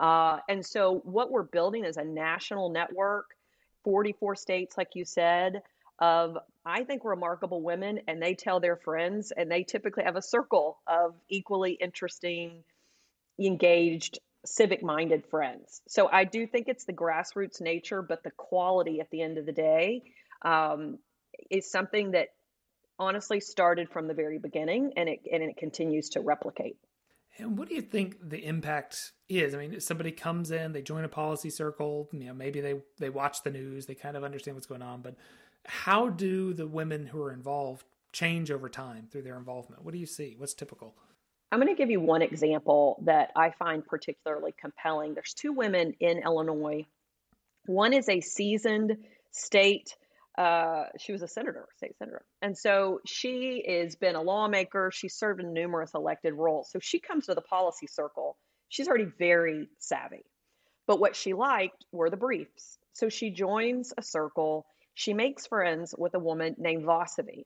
Uh, 0.00 0.38
and 0.48 0.64
so 0.64 1.00
what 1.04 1.30
we're 1.30 1.44
building 1.44 1.84
is 1.84 1.96
a 1.96 2.04
national 2.04 2.70
network 2.70 3.26
44 3.84 4.34
states 4.34 4.78
like 4.78 4.90
you 4.94 5.04
said 5.04 5.62
of 5.98 6.38
I 6.66 6.84
think 6.84 7.04
remarkable 7.04 7.60
women 7.60 8.00
and 8.08 8.20
they 8.20 8.34
tell 8.34 8.58
their 8.58 8.76
friends 8.76 9.32
and 9.36 9.50
they 9.50 9.62
typically 9.62 10.04
have 10.04 10.16
a 10.16 10.22
circle 10.22 10.78
of 10.86 11.14
equally 11.28 11.72
interesting 11.72 12.64
engaged, 13.38 14.18
civic 14.44 14.82
minded 14.82 15.24
friends. 15.26 15.80
So 15.88 16.08
I 16.10 16.24
do 16.24 16.46
think 16.46 16.68
it's 16.68 16.84
the 16.84 16.92
grassroots 16.92 17.60
nature, 17.60 18.02
but 18.02 18.22
the 18.22 18.30
quality 18.30 19.00
at 19.00 19.10
the 19.10 19.22
end 19.22 19.38
of 19.38 19.46
the 19.46 19.52
day 19.52 20.02
um, 20.42 20.98
is 21.50 21.70
something 21.70 22.12
that 22.12 22.28
honestly 22.98 23.40
started 23.40 23.90
from 23.90 24.06
the 24.06 24.14
very 24.14 24.38
beginning 24.38 24.92
and 24.96 25.08
it, 25.08 25.20
and 25.32 25.42
it 25.42 25.56
continues 25.56 26.10
to 26.10 26.20
replicate. 26.20 26.76
And 27.38 27.58
what 27.58 27.68
do 27.68 27.74
you 27.74 27.82
think 27.82 28.16
the 28.22 28.44
impact 28.44 29.12
is? 29.28 29.54
I 29.54 29.58
mean, 29.58 29.74
if 29.74 29.82
somebody 29.82 30.12
comes 30.12 30.52
in, 30.52 30.72
they 30.72 30.82
join 30.82 31.02
a 31.02 31.08
policy 31.08 31.50
circle, 31.50 32.08
you 32.12 32.26
know, 32.26 32.34
maybe 32.34 32.60
they 32.60 32.74
they 32.98 33.10
watch 33.10 33.42
the 33.42 33.50
news, 33.50 33.86
they 33.86 33.96
kind 33.96 34.16
of 34.16 34.22
understand 34.22 34.54
what's 34.54 34.68
going 34.68 34.82
on, 34.82 35.02
but 35.02 35.16
how 35.66 36.08
do 36.08 36.52
the 36.52 36.68
women 36.68 37.06
who 37.06 37.20
are 37.20 37.32
involved 37.32 37.86
change 38.12 38.52
over 38.52 38.68
time 38.68 39.08
through 39.10 39.22
their 39.22 39.36
involvement? 39.36 39.84
What 39.84 39.94
do 39.94 39.98
you 39.98 40.06
see? 40.06 40.36
What's 40.38 40.54
typical? 40.54 40.94
I'm 41.54 41.60
going 41.60 41.72
to 41.72 41.80
give 41.80 41.92
you 41.92 42.00
one 42.00 42.20
example 42.20 43.00
that 43.04 43.30
I 43.36 43.52
find 43.52 43.86
particularly 43.86 44.52
compelling. 44.60 45.14
There's 45.14 45.34
two 45.34 45.52
women 45.52 45.94
in 46.00 46.18
Illinois. 46.24 46.84
One 47.66 47.92
is 47.92 48.08
a 48.08 48.20
seasoned 48.20 48.96
state, 49.30 49.94
uh, 50.36 50.86
she 50.98 51.12
was 51.12 51.22
a 51.22 51.28
senator, 51.28 51.68
state 51.76 51.96
senator. 51.96 52.24
And 52.42 52.58
so 52.58 52.98
she 53.06 53.62
has 53.68 53.94
been 53.94 54.16
a 54.16 54.20
lawmaker. 54.20 54.90
She 54.92 55.08
served 55.08 55.40
in 55.40 55.52
numerous 55.52 55.92
elected 55.94 56.34
roles. 56.34 56.72
So 56.72 56.80
she 56.82 56.98
comes 56.98 57.26
to 57.26 57.36
the 57.36 57.40
policy 57.40 57.86
circle. 57.86 58.36
She's 58.68 58.88
already 58.88 59.12
very 59.16 59.68
savvy. 59.78 60.24
But 60.88 60.98
what 60.98 61.14
she 61.14 61.34
liked 61.34 61.84
were 61.92 62.10
the 62.10 62.16
briefs. 62.16 62.78
So 62.94 63.08
she 63.08 63.30
joins 63.30 63.92
a 63.96 64.02
circle. 64.02 64.66
She 64.94 65.14
makes 65.14 65.46
friends 65.46 65.94
with 65.96 66.14
a 66.14 66.18
woman 66.18 66.56
named 66.58 66.84
Vasavi. 66.84 67.44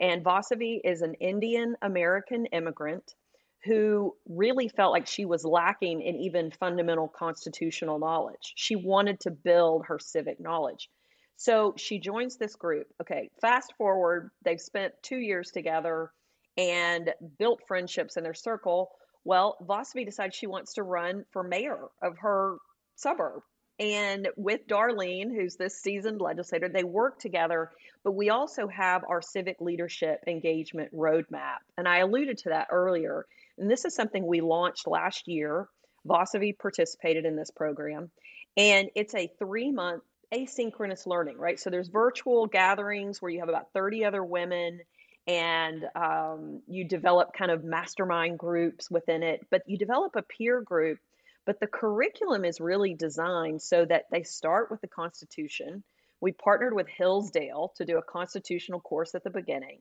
And 0.00 0.24
Vasavi 0.24 0.80
is 0.82 1.02
an 1.02 1.12
Indian 1.20 1.76
American 1.82 2.46
immigrant 2.46 3.14
who 3.64 4.14
really 4.28 4.68
felt 4.68 4.92
like 4.92 5.06
she 5.06 5.24
was 5.24 5.44
lacking 5.44 6.02
in 6.02 6.16
even 6.16 6.50
fundamental 6.50 7.08
constitutional 7.08 7.98
knowledge. 7.98 8.52
She 8.56 8.76
wanted 8.76 9.20
to 9.20 9.30
build 9.30 9.86
her 9.86 9.98
civic 9.98 10.40
knowledge. 10.40 10.88
So 11.36 11.74
she 11.76 11.98
joins 11.98 12.36
this 12.36 12.56
group. 12.56 12.86
Okay, 13.00 13.30
fast 13.40 13.72
forward, 13.78 14.30
they've 14.44 14.60
spent 14.60 14.94
two 15.02 15.18
years 15.18 15.50
together 15.50 16.10
and 16.56 17.12
built 17.38 17.60
friendships 17.66 18.16
in 18.16 18.24
their 18.24 18.34
circle. 18.34 18.90
Well, 19.24 19.56
Vasavi 19.64 20.04
decides 20.04 20.34
she 20.34 20.46
wants 20.46 20.74
to 20.74 20.82
run 20.82 21.24
for 21.30 21.42
mayor 21.42 21.88
of 22.02 22.18
her 22.18 22.56
suburb. 22.96 23.42
And 23.78 24.28
with 24.36 24.66
Darlene, 24.68 25.34
who's 25.34 25.56
this 25.56 25.80
seasoned 25.80 26.20
legislator, 26.20 26.68
they 26.68 26.84
work 26.84 27.18
together. 27.18 27.70
But 28.04 28.12
we 28.12 28.30
also 28.30 28.68
have 28.68 29.02
our 29.08 29.22
civic 29.22 29.60
leadership 29.60 30.20
engagement 30.26 30.94
roadmap. 30.94 31.58
And 31.78 31.88
I 31.88 31.98
alluded 31.98 32.38
to 32.38 32.50
that 32.50 32.68
earlier. 32.70 33.26
And 33.58 33.70
this 33.70 33.84
is 33.84 33.94
something 33.94 34.26
we 34.26 34.40
launched 34.40 34.86
last 34.86 35.28
year. 35.28 35.68
Vasavi 36.06 36.58
participated 36.58 37.24
in 37.24 37.36
this 37.36 37.50
program. 37.50 38.10
And 38.56 38.90
it's 38.94 39.14
a 39.14 39.30
three 39.38 39.70
month 39.70 40.02
asynchronous 40.32 41.06
learning, 41.06 41.38
right? 41.38 41.60
So 41.60 41.70
there's 41.70 41.88
virtual 41.88 42.46
gatherings 42.46 43.20
where 43.20 43.30
you 43.30 43.40
have 43.40 43.48
about 43.48 43.72
30 43.74 44.04
other 44.04 44.24
women 44.24 44.80
and 45.26 45.84
um, 45.94 46.62
you 46.66 46.84
develop 46.84 47.32
kind 47.32 47.50
of 47.50 47.62
mastermind 47.62 48.38
groups 48.38 48.90
within 48.90 49.22
it, 49.22 49.46
but 49.50 49.62
you 49.66 49.78
develop 49.78 50.16
a 50.16 50.22
peer 50.22 50.60
group. 50.60 50.98
But 51.44 51.60
the 51.60 51.66
curriculum 51.66 52.44
is 52.44 52.60
really 52.60 52.94
designed 52.94 53.62
so 53.62 53.84
that 53.84 54.04
they 54.10 54.22
start 54.22 54.70
with 54.70 54.80
the 54.80 54.88
Constitution. 54.88 55.82
We 56.22 56.30
partnered 56.30 56.72
with 56.72 56.86
Hillsdale 56.86 57.72
to 57.76 57.84
do 57.84 57.98
a 57.98 58.02
constitutional 58.02 58.80
course 58.80 59.16
at 59.16 59.24
the 59.24 59.30
beginning. 59.30 59.80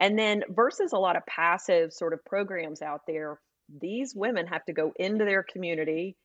And 0.00 0.18
then, 0.18 0.42
versus 0.48 0.92
a 0.92 0.98
lot 0.98 1.16
of 1.16 1.26
passive 1.26 1.92
sort 1.92 2.14
of 2.14 2.24
programs 2.24 2.80
out 2.80 3.02
there, 3.06 3.38
these 3.68 4.14
women 4.14 4.46
have 4.46 4.64
to 4.64 4.72
go 4.72 4.94
into 4.96 5.26
their 5.26 5.42
community, 5.42 6.16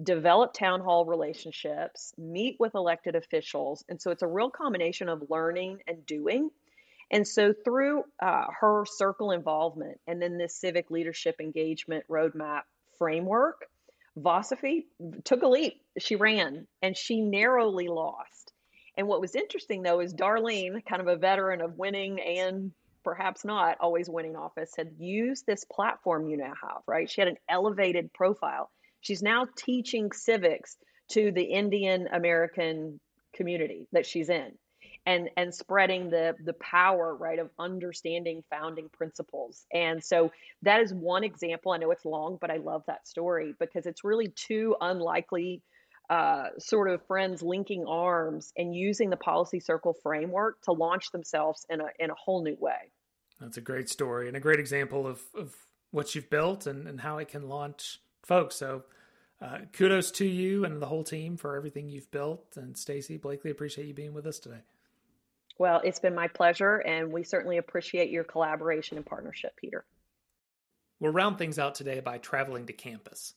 develop 0.00 0.52
town 0.52 0.82
hall 0.82 1.06
relationships, 1.06 2.12
meet 2.18 2.56
with 2.60 2.74
elected 2.74 3.16
officials. 3.16 3.82
And 3.88 4.00
so 4.00 4.10
it's 4.10 4.22
a 4.22 4.28
real 4.28 4.50
combination 4.50 5.08
of 5.08 5.30
learning 5.30 5.78
and 5.86 6.04
doing. 6.04 6.50
And 7.10 7.26
so 7.26 7.54
through 7.64 8.04
uh, 8.22 8.44
her 8.60 8.84
circle 8.84 9.30
involvement 9.30 9.98
and 10.06 10.20
then 10.20 10.36
this 10.36 10.60
civic 10.60 10.90
leadership 10.90 11.36
engagement 11.40 12.04
roadmap 12.10 12.62
framework, 12.98 13.64
Vasavi 14.18 14.84
took 15.24 15.42
a 15.42 15.48
leap. 15.48 15.80
She 15.98 16.16
ran 16.16 16.66
and 16.82 16.94
she 16.94 17.22
narrowly 17.22 17.88
lost. 17.88 18.52
And 18.96 19.08
what 19.08 19.20
was 19.20 19.34
interesting 19.34 19.82
though 19.82 20.00
is 20.00 20.14
Darlene, 20.14 20.84
kind 20.84 21.00
of 21.02 21.08
a 21.08 21.16
veteran 21.16 21.60
of 21.60 21.76
winning 21.78 22.20
and 22.20 22.72
perhaps 23.04 23.44
not 23.44 23.76
always 23.80 24.08
winning 24.08 24.36
office, 24.36 24.72
had 24.76 24.92
used 24.98 25.46
this 25.46 25.64
platform 25.64 26.26
you 26.26 26.36
now 26.36 26.54
have, 26.62 26.82
right? 26.86 27.08
She 27.08 27.20
had 27.20 27.28
an 27.28 27.36
elevated 27.48 28.12
profile. 28.12 28.70
She's 29.00 29.22
now 29.22 29.46
teaching 29.56 30.10
civics 30.12 30.76
to 31.10 31.30
the 31.30 31.44
Indian 31.44 32.08
American 32.12 32.98
community 33.32 33.86
that 33.92 34.06
she's 34.06 34.28
in 34.28 34.52
and 35.04 35.30
and 35.36 35.54
spreading 35.54 36.10
the 36.10 36.34
the 36.44 36.54
power 36.54 37.14
right 37.14 37.38
of 37.38 37.50
understanding 37.58 38.42
founding 38.50 38.88
principles 38.88 39.66
and 39.72 40.02
so 40.02 40.32
that 40.62 40.80
is 40.80 40.92
one 40.92 41.22
example 41.22 41.72
i 41.72 41.76
know 41.76 41.90
it's 41.90 42.04
long 42.04 42.38
but 42.40 42.50
i 42.50 42.56
love 42.56 42.82
that 42.86 43.06
story 43.06 43.54
because 43.60 43.86
it's 43.86 44.04
really 44.04 44.28
two 44.34 44.74
unlikely 44.80 45.62
uh, 46.08 46.48
sort 46.58 46.88
of 46.88 47.04
friends 47.06 47.42
linking 47.42 47.84
arms 47.86 48.52
and 48.56 48.74
using 48.74 49.10
the 49.10 49.16
policy 49.16 49.60
circle 49.60 49.94
framework 50.02 50.60
to 50.62 50.72
launch 50.72 51.10
themselves 51.10 51.66
in 51.68 51.80
a 51.80 51.86
in 51.98 52.10
a 52.10 52.14
whole 52.14 52.42
new 52.42 52.56
way 52.60 52.90
that's 53.40 53.56
a 53.56 53.60
great 53.60 53.88
story 53.88 54.28
and 54.28 54.36
a 54.36 54.40
great 54.40 54.60
example 54.60 55.06
of 55.06 55.20
of 55.34 55.54
what 55.90 56.14
you've 56.14 56.30
built 56.30 56.66
and, 56.66 56.86
and 56.86 57.00
how 57.00 57.18
it 57.18 57.28
can 57.28 57.48
launch 57.48 58.00
folks 58.22 58.56
so 58.56 58.84
uh, 59.42 59.58
kudos 59.72 60.10
to 60.10 60.24
you 60.24 60.64
and 60.64 60.80
the 60.80 60.86
whole 60.86 61.04
team 61.04 61.36
for 61.36 61.56
everything 61.56 61.88
you've 61.88 62.10
built 62.10 62.56
and 62.56 62.76
stacy 62.76 63.16
blakeley 63.16 63.50
appreciate 63.50 63.86
you 63.86 63.94
being 63.94 64.14
with 64.14 64.26
us 64.26 64.38
today 64.38 64.62
well, 65.58 65.80
it's 65.82 65.98
been 65.98 66.14
my 66.14 66.28
pleasure, 66.28 66.76
and 66.76 67.10
we 67.10 67.22
certainly 67.22 67.56
appreciate 67.56 68.10
your 68.10 68.24
collaboration 68.24 68.98
and 68.98 69.06
partnership, 69.06 69.56
Peter. 69.56 69.84
We'll 71.00 71.12
round 71.12 71.38
things 71.38 71.58
out 71.58 71.74
today 71.74 72.00
by 72.00 72.18
traveling 72.18 72.66
to 72.66 72.72
campus. 72.72 73.34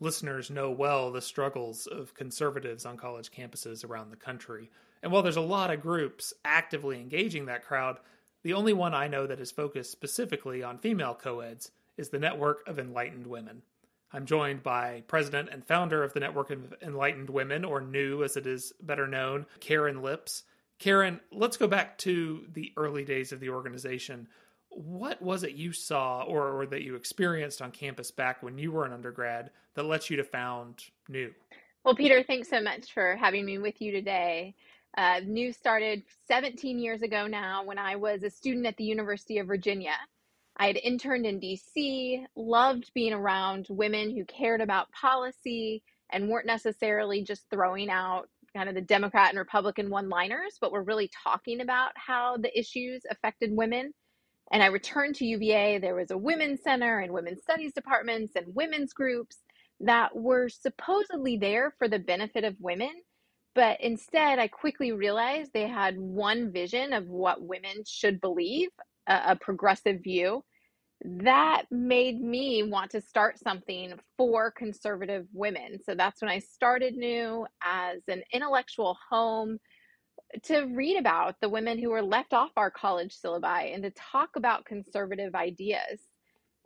Listeners 0.00 0.50
know 0.50 0.70
well 0.70 1.10
the 1.10 1.20
struggles 1.20 1.86
of 1.86 2.14
conservatives 2.14 2.86
on 2.86 2.96
college 2.96 3.30
campuses 3.32 3.84
around 3.84 4.10
the 4.10 4.16
country. 4.16 4.70
And 5.02 5.10
while 5.10 5.22
there's 5.22 5.36
a 5.36 5.40
lot 5.40 5.72
of 5.72 5.80
groups 5.80 6.32
actively 6.44 7.00
engaging 7.00 7.46
that 7.46 7.64
crowd, 7.64 7.98
the 8.44 8.52
only 8.52 8.72
one 8.72 8.94
I 8.94 9.08
know 9.08 9.26
that 9.26 9.40
is 9.40 9.50
focused 9.50 9.90
specifically 9.90 10.62
on 10.62 10.78
female 10.78 11.14
co-eds 11.14 11.72
is 11.96 12.10
the 12.10 12.18
Network 12.20 12.66
of 12.68 12.78
Enlightened 12.78 13.26
Women. 13.26 13.62
I'm 14.12 14.24
joined 14.24 14.62
by 14.62 15.02
president 15.08 15.50
and 15.52 15.66
founder 15.66 16.02
of 16.02 16.14
the 16.14 16.20
Network 16.20 16.50
of 16.50 16.74
Enlightened 16.80 17.28
Women, 17.28 17.64
or 17.64 17.80
NEW 17.80 18.22
as 18.22 18.36
it 18.36 18.46
is 18.46 18.72
better 18.80 19.06
known, 19.06 19.46
Karin 19.60 20.00
Lips. 20.00 20.44
Karin, 20.78 21.20
let's 21.32 21.56
go 21.56 21.66
back 21.66 21.98
to 21.98 22.46
the 22.52 22.72
early 22.76 23.04
days 23.04 23.32
of 23.32 23.40
the 23.40 23.50
organization. 23.50 24.28
What 24.78 25.20
was 25.20 25.42
it 25.42 25.54
you 25.54 25.72
saw 25.72 26.22
or, 26.22 26.52
or 26.52 26.66
that 26.66 26.82
you 26.82 26.94
experienced 26.94 27.60
on 27.60 27.72
campus 27.72 28.12
back 28.12 28.44
when 28.44 28.58
you 28.58 28.70
were 28.70 28.84
an 28.84 28.92
undergrad 28.92 29.50
that 29.74 29.82
led 29.82 30.08
you 30.08 30.16
to 30.18 30.22
found 30.22 30.84
New? 31.08 31.34
Well, 31.84 31.96
Peter, 31.96 32.22
thanks 32.22 32.48
so 32.48 32.60
much 32.60 32.92
for 32.92 33.16
having 33.16 33.44
me 33.44 33.58
with 33.58 33.82
you 33.82 33.90
today. 33.90 34.54
Uh, 34.96 35.20
New 35.24 35.52
started 35.52 36.04
17 36.28 36.78
years 36.78 37.02
ago 37.02 37.26
now 37.26 37.64
when 37.64 37.76
I 37.76 37.96
was 37.96 38.22
a 38.22 38.30
student 38.30 38.66
at 38.66 38.76
the 38.76 38.84
University 38.84 39.38
of 39.38 39.48
Virginia. 39.48 39.96
I 40.56 40.68
had 40.68 40.76
interned 40.76 41.26
in 41.26 41.40
DC, 41.40 42.24
loved 42.36 42.92
being 42.94 43.12
around 43.12 43.66
women 43.68 44.14
who 44.14 44.24
cared 44.26 44.60
about 44.60 44.92
policy 44.92 45.82
and 46.10 46.28
weren't 46.28 46.46
necessarily 46.46 47.24
just 47.24 47.50
throwing 47.50 47.90
out 47.90 48.28
kind 48.54 48.68
of 48.68 48.76
the 48.76 48.80
Democrat 48.80 49.30
and 49.30 49.38
Republican 49.38 49.90
one 49.90 50.08
liners, 50.08 50.56
but 50.60 50.70
we're 50.70 50.82
really 50.82 51.10
talking 51.24 51.62
about 51.62 51.90
how 51.96 52.36
the 52.36 52.56
issues 52.56 53.02
affected 53.10 53.50
women. 53.56 53.92
And 54.50 54.62
I 54.62 54.66
returned 54.66 55.16
to 55.16 55.26
UVA. 55.26 55.78
There 55.78 55.94
was 55.94 56.10
a 56.10 56.18
women's 56.18 56.62
center 56.62 57.00
and 57.00 57.12
women's 57.12 57.42
studies 57.42 57.72
departments 57.72 58.32
and 58.36 58.54
women's 58.54 58.92
groups 58.92 59.36
that 59.80 60.14
were 60.16 60.48
supposedly 60.48 61.36
there 61.36 61.74
for 61.78 61.88
the 61.88 61.98
benefit 61.98 62.44
of 62.44 62.56
women. 62.58 62.92
But 63.54 63.80
instead, 63.80 64.38
I 64.38 64.48
quickly 64.48 64.92
realized 64.92 65.52
they 65.52 65.68
had 65.68 65.98
one 65.98 66.52
vision 66.52 66.92
of 66.92 67.06
what 67.06 67.42
women 67.42 67.82
should 67.86 68.20
believe, 68.20 68.68
a, 69.06 69.20
a 69.28 69.36
progressive 69.36 70.02
view 70.02 70.42
that 71.04 71.62
made 71.70 72.20
me 72.20 72.62
want 72.64 72.90
to 72.90 73.00
start 73.00 73.38
something 73.38 73.94
for 74.16 74.50
conservative 74.50 75.26
women. 75.32 75.78
So 75.84 75.94
that's 75.94 76.20
when 76.20 76.30
I 76.30 76.40
started 76.40 76.96
New 76.96 77.46
as 77.62 78.00
an 78.08 78.22
intellectual 78.32 78.96
home 79.08 79.58
to 80.44 80.62
read 80.64 80.98
about 80.98 81.40
the 81.40 81.48
women 81.48 81.78
who 81.78 81.90
were 81.90 82.02
left 82.02 82.32
off 82.34 82.50
our 82.56 82.70
college 82.70 83.16
syllabi 83.16 83.74
and 83.74 83.82
to 83.82 83.90
talk 83.90 84.36
about 84.36 84.64
conservative 84.64 85.34
ideas. 85.34 86.00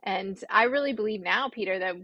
And 0.03 0.43
I 0.51 0.65
really 0.65 0.93
believe 0.93 1.21
now, 1.21 1.49
Peter, 1.49 1.79
that 1.79 1.95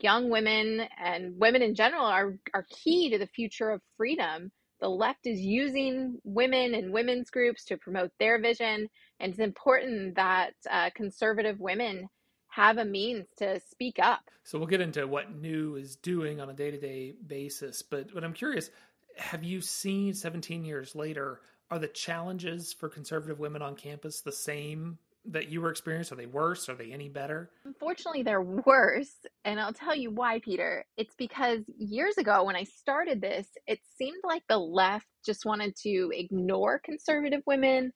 young 0.00 0.30
women 0.30 0.88
and 0.98 1.38
women 1.38 1.62
in 1.62 1.74
general 1.74 2.04
are, 2.04 2.36
are 2.52 2.66
key 2.68 3.10
to 3.10 3.18
the 3.18 3.28
future 3.28 3.70
of 3.70 3.80
freedom. 3.96 4.50
The 4.80 4.88
left 4.88 5.26
is 5.26 5.40
using 5.40 6.18
women 6.24 6.74
and 6.74 6.92
women's 6.92 7.30
groups 7.30 7.64
to 7.66 7.76
promote 7.76 8.10
their 8.18 8.40
vision 8.40 8.88
and 9.20 9.30
it's 9.30 9.40
important 9.40 10.16
that 10.16 10.54
uh, 10.70 10.90
conservative 10.94 11.60
women 11.60 12.08
have 12.48 12.78
a 12.78 12.84
means 12.84 13.26
to 13.38 13.60
speak 13.70 13.98
up. 13.98 14.20
So 14.44 14.58
we'll 14.58 14.68
get 14.68 14.80
into 14.80 15.06
what 15.06 15.34
New 15.34 15.76
is 15.76 15.96
doing 15.96 16.40
on 16.40 16.50
a 16.50 16.52
day 16.52 16.70
to 16.70 16.78
day 16.78 17.14
basis. 17.26 17.82
But, 17.82 18.12
but 18.12 18.22
I'm 18.22 18.32
curious 18.32 18.70
have 19.16 19.44
you 19.44 19.60
seen 19.60 20.14
17 20.14 20.64
years 20.64 20.94
later, 20.94 21.40
are 21.70 21.78
the 21.78 21.88
challenges 21.88 22.72
for 22.72 22.88
conservative 22.88 23.38
women 23.38 23.62
on 23.62 23.74
campus 23.74 24.20
the 24.20 24.32
same 24.32 24.98
that 25.26 25.48
you 25.48 25.60
were 25.60 25.70
experiencing? 25.70 26.16
Are 26.16 26.20
they 26.20 26.26
worse? 26.26 26.68
Are 26.68 26.74
they 26.74 26.92
any 26.92 27.08
better? 27.08 27.50
Unfortunately, 27.64 28.22
they're 28.22 28.42
worse. 28.42 29.14
And 29.44 29.58
I'll 29.58 29.72
tell 29.72 29.94
you 29.94 30.10
why, 30.10 30.40
Peter. 30.40 30.84
It's 30.96 31.14
because 31.16 31.60
years 31.78 32.18
ago 32.18 32.44
when 32.44 32.56
I 32.56 32.64
started 32.64 33.20
this, 33.20 33.48
it 33.66 33.80
seemed 33.96 34.22
like 34.24 34.42
the 34.48 34.58
left 34.58 35.06
just 35.24 35.46
wanted 35.46 35.74
to 35.82 36.10
ignore 36.12 36.80
conservative 36.84 37.42
women 37.46 37.92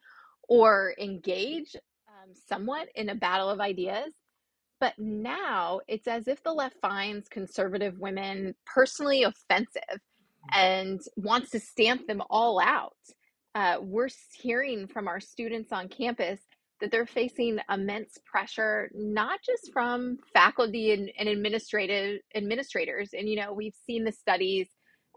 or 0.49 0.95
engage 0.99 1.77
um, 2.09 2.33
somewhat 2.49 2.89
in 2.95 3.11
a 3.11 3.15
battle 3.15 3.51
of 3.51 3.61
ideas. 3.61 4.15
But 4.81 4.95
now 4.99 5.81
it's 5.89 6.07
as 6.07 6.29
if 6.29 6.43
the 6.43 6.53
left 6.53 6.77
finds 6.81 7.29
conservative 7.29 7.99
women 7.99 8.55
personally 8.65 9.25
offensive 9.25 10.01
and 10.53 11.01
wants 11.17 11.51
to 11.51 11.61
stamp 11.61 12.07
them 12.07 12.23
all 12.31 12.61
out. 12.61 12.97
Uh, 13.55 13.79
we're 13.81 14.09
hearing 14.35 14.87
from 14.87 15.09
our 15.09 15.21
students 15.21 15.73
on 15.73 15.89
campus 15.89 16.41
that 16.81 16.91
they're 16.91 17.07
facing 17.07 17.59
immense 17.71 18.19
pressure, 18.25 18.91
not 18.95 19.41
just 19.45 19.73
from 19.73 20.19
faculty 20.33 20.93
and, 20.93 21.11
and 21.19 21.29
administrative 21.29 22.21
administrators. 22.35 23.11
And 23.13 23.29
you 23.29 23.37
know, 23.37 23.53
we've 23.53 23.75
seen 23.87 24.05
the 24.05 24.13
studies 24.13 24.69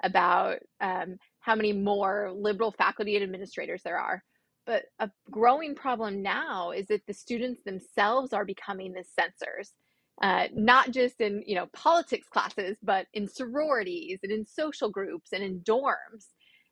about 0.04 0.60
um, 0.80 1.18
how 1.40 1.56
many 1.56 1.74
more 1.74 2.32
liberal 2.36 2.72
faculty 2.72 3.16
and 3.16 3.24
administrators 3.24 3.82
there 3.84 4.00
are. 4.00 4.24
But 4.66 4.86
a 5.00 5.10
growing 5.30 5.76
problem 5.76 6.22
now 6.22 6.72
is 6.72 6.88
that 6.88 7.06
the 7.08 7.14
students 7.14 7.62
themselves 7.64 8.32
are 8.34 8.46
becoming 8.46 8.94
the 8.94 9.04
censors, 9.04 9.72
uh, 10.22 10.48
not 10.54 10.92
just 10.92 11.20
in 11.20 11.44
you 11.46 11.56
know 11.56 11.68
politics 11.74 12.28
classes, 12.30 12.78
but 12.84 13.08
in 13.14 13.28
sororities 13.28 14.20
and 14.24 14.32
in 14.32 14.46
social 14.46 14.90
groups 14.90 15.34
and 15.34 15.44
in 15.44 15.60
dorms. 15.62 16.28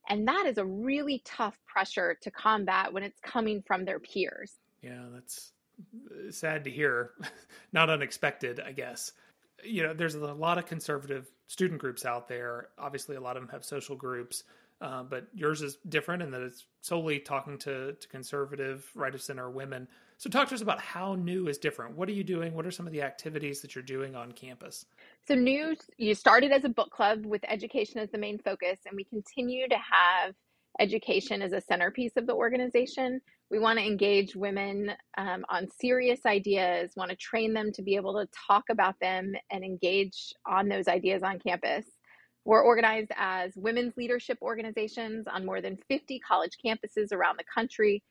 And 0.07 0.27
that 0.27 0.45
is 0.47 0.57
a 0.57 0.65
really 0.65 1.21
tough 1.25 1.59
pressure 1.67 2.17
to 2.21 2.31
combat 2.31 2.93
when 2.93 3.03
it's 3.03 3.19
coming 3.19 3.61
from 3.65 3.85
their 3.85 3.99
peers. 3.99 4.53
Yeah, 4.81 5.03
that's 5.13 5.51
uh, 6.11 6.31
sad 6.31 6.63
to 6.63 6.71
hear. 6.71 7.11
Not 7.73 7.89
unexpected, 7.89 8.59
I 8.59 8.71
guess. 8.71 9.11
You 9.63 9.83
know, 9.83 9.93
there's 9.93 10.15
a 10.15 10.19
lot 10.19 10.57
of 10.57 10.65
conservative 10.65 11.29
student 11.47 11.81
groups 11.81 12.05
out 12.05 12.27
there. 12.27 12.69
Obviously, 12.77 13.17
a 13.17 13.21
lot 13.21 13.35
of 13.35 13.43
them 13.43 13.49
have 13.51 13.65
social 13.65 13.95
groups. 13.95 14.43
Uh, 14.81 15.03
but 15.03 15.27
yours 15.33 15.61
is 15.61 15.77
different 15.89 16.23
in 16.23 16.31
that 16.31 16.41
it's 16.41 16.65
solely 16.81 17.19
talking 17.19 17.57
to, 17.57 17.93
to 17.93 18.07
conservative, 18.07 18.89
right 18.95 19.13
of 19.13 19.21
center 19.21 19.49
women. 19.49 19.87
So, 20.17 20.29
talk 20.29 20.47
to 20.49 20.55
us 20.55 20.61
about 20.61 20.79
how 20.79 21.15
New 21.15 21.47
is 21.47 21.57
different. 21.57 21.97
What 21.97 22.07
are 22.09 22.13
you 22.13 22.23
doing? 22.23 22.53
What 22.53 22.65
are 22.65 22.71
some 22.71 22.87
of 22.87 22.93
the 22.93 23.01
activities 23.01 23.61
that 23.61 23.75
you're 23.75 23.83
doing 23.83 24.15
on 24.15 24.31
campus? 24.31 24.85
So, 25.27 25.35
New, 25.35 25.75
you 25.97 26.15
started 26.15 26.51
as 26.51 26.63
a 26.63 26.69
book 26.69 26.91
club 26.91 27.25
with 27.25 27.41
education 27.47 27.99
as 27.99 28.09
the 28.11 28.17
main 28.17 28.37
focus, 28.39 28.79
and 28.85 28.95
we 28.95 29.03
continue 29.03 29.67
to 29.67 29.75
have 29.75 30.33
education 30.79 31.41
as 31.41 31.51
a 31.51 31.61
centerpiece 31.61 32.13
of 32.15 32.25
the 32.25 32.33
organization. 32.33 33.21
We 33.51 33.59
want 33.59 33.79
to 33.79 33.85
engage 33.85 34.35
women 34.35 34.91
um, 35.17 35.45
on 35.49 35.67
serious 35.79 36.25
ideas, 36.25 36.91
want 36.95 37.11
to 37.11 37.17
train 37.17 37.53
them 37.53 37.71
to 37.73 37.81
be 37.81 37.95
able 37.95 38.13
to 38.13 38.29
talk 38.47 38.65
about 38.69 38.99
them 38.99 39.33
and 39.51 39.63
engage 39.63 40.33
on 40.45 40.69
those 40.69 40.87
ideas 40.87 41.23
on 41.23 41.39
campus. 41.39 41.85
We're 42.45 42.63
organized 42.63 43.11
as 43.15 43.53
women's 43.55 43.95
leadership 43.97 44.37
organizations 44.41 45.27
on 45.27 45.45
more 45.45 45.61
than 45.61 45.77
50 45.87 46.19
college 46.19 46.57
campuses 46.63 47.11
around 47.11 47.37
the 47.37 47.43
country, 47.53 48.03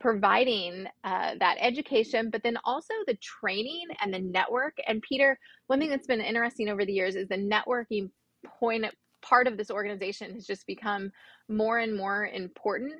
providing 0.00 0.86
uh, 1.04 1.34
that 1.40 1.56
education, 1.60 2.30
but 2.30 2.42
then 2.42 2.58
also 2.64 2.92
the 3.06 3.16
training 3.16 3.86
and 4.00 4.12
the 4.12 4.18
network. 4.18 4.76
And 4.86 5.02
Peter, 5.02 5.38
one 5.68 5.78
thing 5.78 5.90
that's 5.90 6.06
been 6.06 6.20
interesting 6.20 6.68
over 6.68 6.84
the 6.84 6.92
years 6.92 7.16
is 7.16 7.28
the 7.28 7.36
networking 7.36 8.10
point 8.44 8.84
part 9.22 9.46
of 9.46 9.56
this 9.56 9.70
organization 9.70 10.32
has 10.34 10.46
just 10.46 10.66
become 10.66 11.10
more 11.48 11.78
and 11.78 11.96
more 11.96 12.26
important 12.26 12.94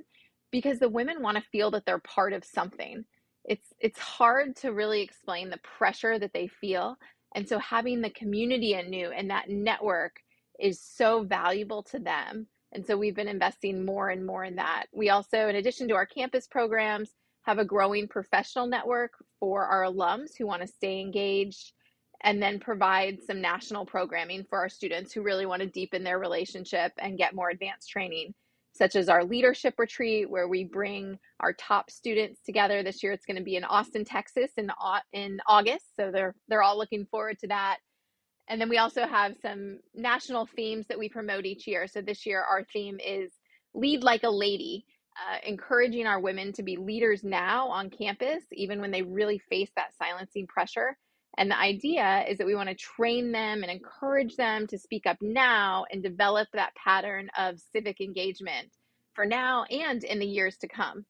because 0.51 0.79
the 0.79 0.88
women 0.88 1.22
want 1.22 1.37
to 1.37 1.44
feel 1.53 1.70
that 1.70 1.85
they're 1.87 1.99
part 1.99 2.33
of 2.33 2.44
something. 2.44 3.05
It's 3.44 3.72
it's 3.79 3.99
hard 3.99 4.57
to 4.57 4.72
really 4.72 5.03
explain 5.03 5.51
the 5.51 5.59
pressure 5.59 6.18
that 6.18 6.33
they 6.33 6.49
feel. 6.49 6.96
And 7.35 7.49
so 7.49 7.59
having 7.59 8.01
the 8.01 8.11
community 8.11 8.72
anew 8.72 9.11
and 9.11 9.31
that 9.31 9.49
network 9.49 10.16
is 10.59 10.81
so 10.81 11.23
valuable 11.23 11.83
to 11.85 11.99
them. 11.99 12.47
And 12.73 12.85
so 12.85 12.97
we've 12.97 13.14
been 13.14 13.29
investing 13.29 13.85
more 13.85 14.11
and 14.11 14.27
more 14.27 14.45
in 14.45 14.57
that. 14.57 14.87
We 14.92 15.11
also, 15.11 15.49
in 15.49 15.57
addition 15.57 15.88
to 15.88 15.95
our 15.95 16.07
campus 16.07 16.47
programs, 16.47 17.11
have 17.42 17.59
a 17.59 17.64
growing 17.64 18.09
professional 18.09 18.66
network 18.66 19.12
for 19.38 19.64
our 19.64 19.85
alums 19.85 20.37
who 20.37 20.47
want 20.47 20.62
to 20.62 20.69
stay 20.69 21.01
engaged 21.01 21.73
and 22.23 22.42
then 22.42 22.59
provide 22.59 23.23
some 23.23 23.40
national 23.40 23.87
programming 23.87 24.45
for 24.49 24.59
our 24.59 24.69
students 24.69 25.12
who 25.12 25.23
really 25.23 25.47
want 25.47 25.62
to 25.62 25.69
deepen 25.69 26.03
their 26.03 26.19
relationship 26.19 26.92
and 26.99 27.19
get 27.19 27.35
more 27.35 27.51
advanced 27.51 27.88
training 27.88 28.35
such 28.77 28.95
as 28.95 29.09
our 29.09 29.25
leadership 29.25 29.75
retreat 29.79 30.29
where 30.29 30.49
we 30.49 30.64
bring 30.64 31.19
our 31.40 31.53
top 31.55 31.90
students 31.90 32.40
together 32.45 32.83
this 32.83 33.03
year 33.03 33.12
it's 33.12 33.25
going 33.25 33.37
to 33.37 33.42
be 33.42 33.57
in 33.57 33.64
austin 33.64 34.05
texas 34.05 34.51
in, 34.57 34.71
in 35.12 35.40
august 35.47 35.85
so 35.97 36.11
they're 36.11 36.35
they're 36.49 36.62
all 36.62 36.77
looking 36.77 37.07
forward 37.07 37.38
to 37.38 37.49
that 37.49 37.79
and 38.48 38.61
then 38.61 38.68
we 38.68 38.78
also 38.78 39.06
have 39.06 39.35
some 39.42 39.80
national 39.94 40.46
themes 40.46 40.87
that 40.88 40.98
we 40.98 41.09
promote 41.09 41.46
each 41.46 41.66
year. 41.66 41.87
So 41.87 42.00
this 42.00 42.26
year, 42.26 42.42
our 42.42 42.64
theme 42.64 42.98
is 43.04 43.32
Lead 43.74 44.02
Like 44.02 44.22
a 44.22 44.30
Lady, 44.30 44.87
uh, 45.16 45.38
encouraging 45.44 46.06
our 46.06 46.20
women 46.20 46.52
to 46.52 46.62
be 46.62 46.76
leaders 46.76 47.24
now 47.24 47.68
on 47.68 47.90
campus, 47.90 48.44
even 48.52 48.80
when 48.80 48.90
they 48.90 49.02
really 49.02 49.38
face 49.38 49.70
that 49.76 49.96
silencing 49.98 50.46
pressure. 50.46 50.96
And 51.38 51.50
the 51.50 51.59
idea 51.59 52.24
is 52.28 52.38
that 52.38 52.46
we 52.46 52.54
want 52.54 52.68
to 52.68 52.74
train 52.74 53.32
them 53.32 53.62
and 53.62 53.70
encourage 53.70 54.37
them 54.37 54.66
to 54.68 54.78
speak 54.78 55.06
up 55.06 55.18
now 55.20 55.85
and 55.90 56.02
develop 56.02 56.48
that 56.52 56.74
pattern 56.82 57.28
of 57.37 57.61
civic 57.72 58.00
engagement 58.00 58.68
for 59.14 59.26
now 59.26 59.64
and 59.64 60.02
in 60.04 60.18
the 60.18 60.26
years 60.26 60.56
to 60.59 60.68
come. 60.68 61.04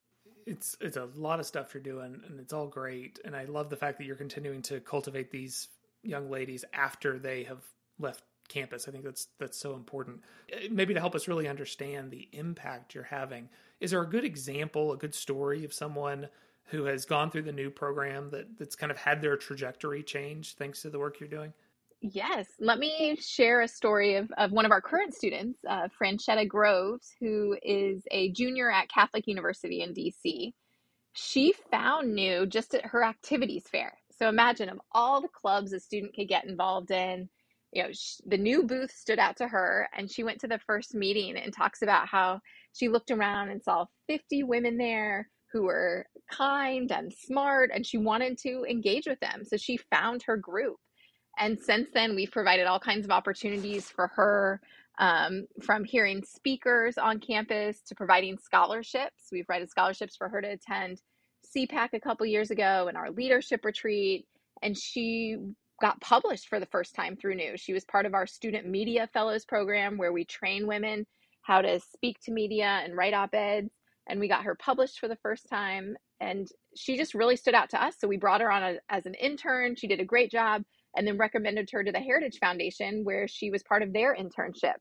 It's 0.47 0.77
it's 0.81 0.97
a 0.97 1.09
lot 1.17 1.41
of 1.41 1.47
stuff 1.47 1.75
you're 1.75 1.83
doing 1.83 2.21
and 2.27 2.39
it's 2.39 2.53
all 2.53 2.69
great 2.69 3.19
and 3.25 3.35
I 3.35 3.45
love 3.47 3.69
the 3.69 3.77
fact 3.77 3.99
that 3.99 4.05
you're 4.05 4.15
continuing 4.15 4.63
to 4.63 4.79
cultivate 4.79 5.33
these 5.33 5.69
young 6.07 6.31
ladies 6.31 6.65
after 6.73 7.19
they 7.19 7.45
have 7.45 7.63
left 7.99 8.23
campus. 8.49 8.89
I 8.89 8.93
think 8.93 9.05
that's 9.05 9.29
that's 9.39 9.59
so 9.59 9.75
important. 9.75 10.21
Uh, 10.53 10.69
maybe 10.71 10.95
to 10.95 11.01
help 11.01 11.15
us 11.15 11.29
really 11.29 11.49
understand 11.49 12.11
the 12.11 12.29
impact 12.33 12.95
you're 12.95 13.05
having. 13.05 13.49
Is 13.81 13.91
there 13.91 14.03
a 14.03 14.09
good 14.09 14.25
example, 14.25 14.93
a 14.93 14.97
good 14.97 15.15
story 15.15 15.65
of 15.65 15.73
someone 15.73 16.29
who 16.67 16.85
has 16.85 17.05
gone 17.05 17.31
through 17.31 17.43
the 17.43 17.53
new 17.53 17.71
program 17.71 18.31
that 18.31 18.59
that's 18.59 18.77
kind 18.77 18.91
of 18.91 18.99
had 18.99 19.21
their 19.21 19.37
trajectory 19.37 20.03
change 20.03 20.55
thanks 20.55 20.83
to 20.83 20.91
the 20.91 20.99
work 20.99 21.21
you're 21.21 21.29
doing? 21.29 21.53
Yes. 22.01 22.49
Let 22.61 22.79
me 22.79 23.17
share 23.21 23.63
a 23.63 23.69
story 23.69 24.17
of, 24.17 24.31
of 24.37 24.53
one 24.53 24.65
of 24.65 24.71
our 24.71 24.81
current 24.81 25.15
students, 25.15 25.59
uh, 25.69 25.89
Franchetta 26.01 26.47
Groves, 26.47 27.15
who 27.19 27.57
is 27.63 28.03
a 28.11 28.31
junior 28.33 28.71
at 28.71 28.89
Catholic 28.89 29.27
University 29.27 29.83
in 29.83 29.95
DC. 29.95 30.53
She 31.15 31.55
found 31.71 32.15
new 32.15 32.47
just 32.47 32.75
at 32.75 32.85
her 32.85 33.03
activities 33.03 33.65
fair. 33.71 33.97
So 34.19 34.29
imagine 34.29 34.69
of 34.69 34.81
all 34.93 35.21
the 35.21 35.29
clubs 35.29 35.73
a 35.73 35.81
student 35.81 36.15
could 36.15 36.29
get 36.29 36.47
involved 36.47 36.91
in, 36.91 37.29
you 37.73 37.83
know, 37.83 37.93
sh- 37.93 38.21
the 38.27 38.39
new 38.39 38.63
booth 38.63 38.91
stood 38.91 39.19
out 39.19 39.37
to 39.37 39.49
her 39.49 39.89
and 39.97 40.11
she 40.11 40.25
went 40.25 40.41
to 40.41 40.49
the 40.49 40.61
first 40.67 40.95
meeting 40.95 41.37
and 41.37 41.53
talks 41.53 41.83
about 41.83 42.09
how 42.09 42.41
she 42.73 42.89
looked 42.89 43.11
around 43.11 43.51
and 43.51 43.63
saw 43.63 43.85
50 44.09 44.45
women 44.45 44.79
there 44.79 45.29
who 45.53 45.65
were 45.65 46.07
kind 46.31 46.91
and 46.91 47.13
smart 47.13 47.71
and 47.73 47.87
she 47.87 47.99
wanted 47.99 48.39
to 48.39 48.65
engage 48.69 49.07
with 49.07 49.21
them. 49.21 49.43
So 49.45 49.57
she 49.57 49.79
found 49.91 50.23
her 50.23 50.37
group. 50.37 50.77
And 51.39 51.59
since 51.59 51.89
then, 51.93 52.15
we've 52.15 52.31
provided 52.31 52.67
all 52.67 52.81
kinds 52.81 53.05
of 53.05 53.11
opportunities 53.11 53.91
for 53.91 54.09
her 54.09 54.61
um, 54.99 55.47
from 55.63 55.85
hearing 55.85 56.23
speakers 56.25 56.97
on 56.97 57.21
campus 57.21 57.83
to 57.89 57.95
providing 57.95 58.39
scholarships. 58.39 59.25
We've 59.31 59.47
provided 59.47 59.71
scholarships 59.71 60.17
for 60.17 60.31
her 60.31 60.41
to 60.41 60.53
attend 60.53 61.03
CPAC 61.55 61.91
a 61.93 62.01
couple 62.01 62.27
years 62.27 62.51
ago 62.51 62.87
and 62.89 62.97
our 62.97 63.11
leadership 63.11 63.65
retreat, 63.65 64.27
and 64.63 64.77
she 64.77 65.37
got 65.81 66.01
published 66.01 66.49
for 66.49 66.59
the 66.59 66.67
first 66.67 66.95
time 66.95 67.17
through 67.17 67.35
New. 67.35 67.57
She 67.57 67.73
was 67.73 67.85
part 67.85 68.07
of 68.07 68.15
our 68.15 68.27
student 68.27 68.67
media 68.67 69.09
fellows 69.13 69.45
program 69.45 69.99
where 69.99 70.13
we 70.13 70.25
train 70.25 70.67
women 70.67 71.07
how 71.43 71.63
to 71.63 71.81
speak 71.81 72.19
to 72.21 72.33
media 72.33 72.81
and 72.85 72.97
write 72.97 73.15
op 73.15 73.35
eds. 73.35 73.71
And 74.09 74.21
we 74.21 74.29
got 74.29 74.45
her 74.45 74.55
published 74.57 74.99
for 74.99 75.09
the 75.09 75.17
first 75.17 75.49
time. 75.49 75.97
And 76.21 76.49
she 76.77 76.97
just 76.97 77.15
really 77.15 77.37
stood 77.37 77.55
out 77.55 77.71
to 77.71 77.83
us. 77.83 77.95
So 77.99 78.09
we 78.09 78.17
brought 78.17 78.41
her 78.41 78.51
on 78.51 78.63
a, 78.63 78.75
as 78.89 79.07
an 79.07 79.15
intern. 79.15 79.77
She 79.77 79.87
did 79.87 80.01
a 80.01 80.05
great 80.05 80.31
job 80.31 80.63
and 80.97 81.07
then 81.07 81.19
recommended 81.19 81.69
her 81.73 81.85
to 81.85 81.93
the 81.93 82.01
Heritage 82.01 82.39
Foundation 82.41 83.05
where 83.05 83.29
she 83.29 83.51
was 83.51 83.63
part 83.63 83.83
of 83.83 83.93
their 83.93 84.17
internship. 84.17 84.77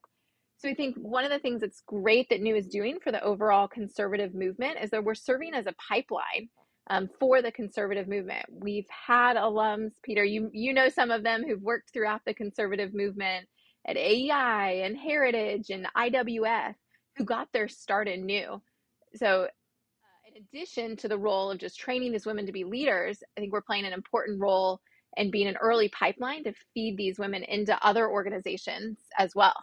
So 0.58 0.68
I 0.68 0.74
think 0.74 0.96
one 0.96 1.24
of 1.24 1.30
the 1.30 1.38
things 1.38 1.60
that's 1.60 1.82
great 1.86 2.28
that 2.30 2.40
New 2.40 2.56
is 2.56 2.66
doing 2.66 2.98
for 3.02 3.12
the 3.12 3.22
overall 3.22 3.68
conservative 3.68 4.34
movement 4.34 4.78
is 4.82 4.90
that 4.90 5.04
we're 5.04 5.14
serving 5.14 5.54
as 5.54 5.66
a 5.66 5.74
pipeline 5.88 6.48
um, 6.88 7.10
for 7.20 7.42
the 7.42 7.52
conservative 7.52 8.08
movement. 8.08 8.46
We've 8.50 8.88
had 8.88 9.36
alums, 9.36 9.92
Peter, 10.02 10.24
you 10.24 10.50
you 10.52 10.72
know 10.72 10.88
some 10.88 11.10
of 11.10 11.22
them 11.22 11.44
who've 11.46 11.60
worked 11.60 11.92
throughout 11.92 12.22
the 12.24 12.32
conservative 12.32 12.94
movement 12.94 13.46
at 13.86 13.96
AEI 13.96 14.82
and 14.84 14.96
Heritage 14.96 15.70
and 15.70 15.86
IWF 15.96 16.74
who 17.16 17.24
got 17.24 17.48
their 17.52 17.68
start 17.68 18.08
in 18.08 18.24
New. 18.24 18.60
So 19.14 19.44
uh, 19.44 20.28
in 20.28 20.42
addition 20.42 20.96
to 20.98 21.08
the 21.08 21.18
role 21.18 21.50
of 21.50 21.58
just 21.58 21.78
training 21.78 22.12
these 22.12 22.26
women 22.26 22.46
to 22.46 22.52
be 22.52 22.64
leaders, 22.64 23.22
I 23.36 23.40
think 23.40 23.52
we're 23.52 23.62
playing 23.62 23.86
an 23.86 23.92
important 23.92 24.40
role 24.40 24.80
in 25.16 25.30
being 25.30 25.48
an 25.48 25.56
early 25.56 25.88
pipeline 25.88 26.44
to 26.44 26.52
feed 26.74 26.96
these 26.96 27.18
women 27.18 27.42
into 27.42 27.76
other 27.84 28.08
organizations 28.08 28.98
as 29.18 29.34
well. 29.34 29.54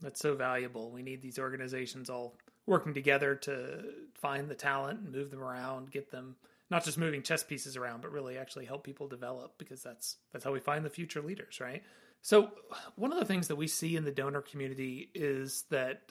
That's 0.00 0.20
so 0.20 0.34
valuable. 0.34 0.90
We 0.90 1.02
need 1.02 1.22
these 1.22 1.38
organizations 1.38 2.08
all 2.08 2.36
working 2.66 2.94
together 2.94 3.34
to 3.34 3.84
find 4.14 4.48
the 4.48 4.54
talent 4.54 5.00
and 5.00 5.12
move 5.12 5.30
them 5.30 5.42
around, 5.42 5.90
get 5.90 6.10
them 6.10 6.36
not 6.70 6.84
just 6.84 6.98
moving 6.98 7.22
chess 7.22 7.42
pieces 7.42 7.76
around, 7.76 8.02
but 8.02 8.12
really 8.12 8.36
actually 8.36 8.66
help 8.66 8.84
people 8.84 9.08
develop 9.08 9.56
because 9.58 9.82
that's 9.82 10.16
that's 10.32 10.44
how 10.44 10.52
we 10.52 10.60
find 10.60 10.84
the 10.84 10.90
future 10.90 11.22
leaders, 11.22 11.60
right? 11.60 11.82
So 12.20 12.50
one 12.96 13.12
of 13.12 13.18
the 13.18 13.24
things 13.24 13.48
that 13.48 13.56
we 13.56 13.68
see 13.68 13.96
in 13.96 14.04
the 14.04 14.10
donor 14.10 14.42
community 14.42 15.10
is 15.14 15.64
that 15.70 16.02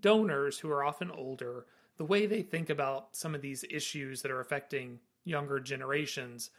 donors 0.00 0.58
who 0.58 0.70
are 0.70 0.84
often 0.84 1.10
older, 1.10 1.66
the 1.96 2.04
way 2.04 2.26
they 2.26 2.42
think 2.42 2.70
about 2.70 3.16
some 3.16 3.34
of 3.34 3.42
these 3.42 3.64
issues 3.70 4.22
that 4.22 4.30
are 4.30 4.40
affecting 4.40 5.00
younger 5.24 5.58
generations 5.58 6.50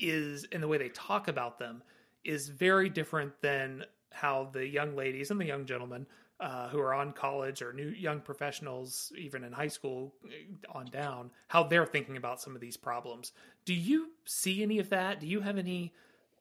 is 0.00 0.46
and 0.52 0.62
the 0.62 0.68
way 0.68 0.78
they 0.78 0.88
talk 0.88 1.28
about 1.28 1.58
them 1.58 1.82
is 2.24 2.48
very 2.48 2.88
different 2.88 3.32
than 3.42 3.84
how 4.12 4.48
the 4.52 4.66
young 4.66 4.96
ladies 4.96 5.30
and 5.30 5.40
the 5.40 5.46
young 5.46 5.66
gentlemen 5.66 6.06
uh, 6.40 6.68
who 6.68 6.78
are 6.78 6.94
on 6.94 7.12
college 7.12 7.62
or 7.62 7.72
new 7.72 7.88
young 7.88 8.20
professionals, 8.20 9.12
even 9.18 9.42
in 9.44 9.52
high 9.52 9.68
school 9.68 10.14
uh, 10.24 10.78
on 10.78 10.86
down, 10.86 11.30
how 11.48 11.62
they're 11.62 11.86
thinking 11.86 12.16
about 12.16 12.40
some 12.40 12.54
of 12.54 12.60
these 12.60 12.76
problems. 12.76 13.32
Do 13.64 13.74
you 13.74 14.10
see 14.24 14.62
any 14.62 14.78
of 14.78 14.88
that? 14.90 15.20
Do 15.20 15.26
you 15.26 15.40
have 15.40 15.58
any 15.58 15.92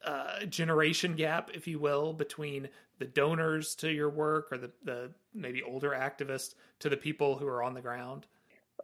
uh, 0.06 0.46
generation 0.46 1.16
gap, 1.16 1.50
if 1.54 1.68
you 1.68 1.80
will, 1.80 2.14
between 2.14 2.70
the 3.00 3.06
donors 3.06 3.76
to 3.76 3.92
your 3.92 4.10
work 4.10 4.52
or 4.52 4.58
the, 4.58 4.72
the 4.84 5.12
maybe 5.34 5.64
older 5.64 5.92
activists 5.92 6.56
to 6.80 6.90
the 6.90 6.98
people 6.98 7.36
who 7.36 7.48
are 7.48 7.64
on 7.64 7.74
the 7.74 7.82
ground? 7.82 8.28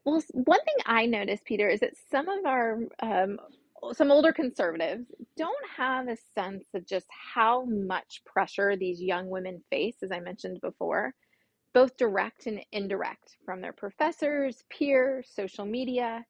Well, 0.06 0.22
one 0.32 0.64
thing 0.66 0.76
I 0.86 1.06
noticed, 1.06 1.46
Peter, 1.46 1.70
is 1.70 1.80
that 1.82 1.94
some 2.10 2.28
of 2.28 2.46
our 2.46 2.80
um, 3.00 3.40
some 3.92 4.12
older 4.12 4.32
conservatives 4.32 5.06
don't 5.38 5.66
have 5.78 6.08
a 6.08 6.18
sense 6.34 6.66
of 6.74 6.86
just 6.88 7.08
how 7.34 7.66
much 7.66 8.22
pressure 8.26 8.76
these 8.76 9.02
young 9.02 9.30
women 9.30 9.62
face, 9.70 9.98
as 10.04 10.12
I 10.12 10.20
mentioned 10.20 10.62
before, 10.62 11.14
both 11.74 11.98
direct 11.98 12.46
and 12.46 12.62
indirect 12.72 13.38
from 13.46 13.62
their 13.62 13.74
professors, 13.74 14.64
peers, 14.70 15.30
social 15.34 15.66
media. 15.66 16.24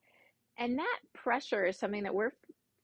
And 0.57 0.79
that 0.79 0.99
pressure 1.13 1.65
is 1.65 1.77
something 1.77 2.03
that 2.03 2.13
we're 2.15 2.31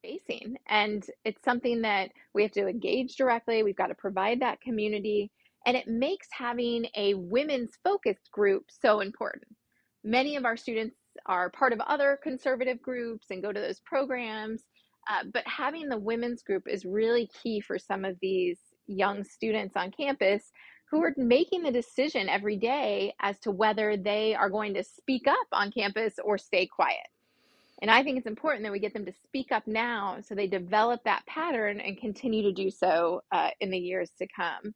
facing. 0.01 0.57
And 0.67 1.05
it's 1.23 1.43
something 1.43 1.81
that 1.81 2.11
we 2.33 2.43
have 2.43 2.51
to 2.53 2.67
engage 2.67 3.15
directly. 3.15 3.63
We've 3.63 3.75
got 3.75 3.87
to 3.87 3.95
provide 3.95 4.41
that 4.41 4.61
community. 4.61 5.31
And 5.65 5.75
it 5.77 5.87
makes 5.87 6.27
having 6.31 6.85
a 6.95 7.13
women's 7.13 7.77
focused 7.83 8.31
group 8.31 8.65
so 8.69 9.01
important. 9.01 9.55
Many 10.03 10.35
of 10.35 10.45
our 10.45 10.57
students 10.57 10.95
are 11.25 11.49
part 11.49 11.73
of 11.73 11.79
other 11.81 12.19
conservative 12.21 12.81
groups 12.81 13.27
and 13.29 13.43
go 13.43 13.51
to 13.51 13.59
those 13.59 13.79
programs. 13.81 14.63
Uh, 15.09 15.23
but 15.33 15.43
having 15.47 15.87
the 15.87 15.97
women's 15.97 16.43
group 16.43 16.63
is 16.67 16.85
really 16.85 17.29
key 17.41 17.59
for 17.59 17.79
some 17.79 18.05
of 18.05 18.17
these 18.21 18.59
young 18.87 19.23
students 19.23 19.75
on 19.75 19.91
campus 19.91 20.51
who 20.89 21.03
are 21.03 21.13
making 21.17 21.63
the 21.63 21.71
decision 21.71 22.27
every 22.29 22.57
day 22.57 23.13
as 23.21 23.39
to 23.39 23.51
whether 23.51 23.95
they 23.95 24.35
are 24.35 24.49
going 24.49 24.73
to 24.73 24.83
speak 24.83 25.27
up 25.27 25.47
on 25.51 25.71
campus 25.71 26.15
or 26.23 26.37
stay 26.37 26.65
quiet. 26.65 27.07
And 27.81 27.89
I 27.89 28.03
think 28.03 28.17
it's 28.17 28.27
important 28.27 28.63
that 28.63 28.71
we 28.71 28.79
get 28.79 28.93
them 28.93 29.05
to 29.05 29.13
speak 29.23 29.51
up 29.51 29.65
now 29.65 30.17
so 30.21 30.35
they 30.35 30.47
develop 30.47 31.01
that 31.05 31.25
pattern 31.27 31.79
and 31.79 31.97
continue 31.97 32.43
to 32.43 32.51
do 32.51 32.69
so 32.69 33.21
uh, 33.31 33.49
in 33.61 33.69
the 33.71 33.77
years 33.77 34.11
to 34.17 34.27
come. 34.35 34.73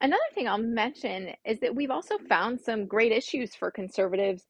Another 0.00 0.20
thing 0.34 0.48
I'll 0.48 0.58
mention 0.58 1.30
is 1.44 1.60
that 1.60 1.74
we've 1.74 1.90
also 1.90 2.18
found 2.28 2.60
some 2.60 2.86
great 2.86 3.12
issues 3.12 3.54
for 3.54 3.70
conservatives 3.70 4.42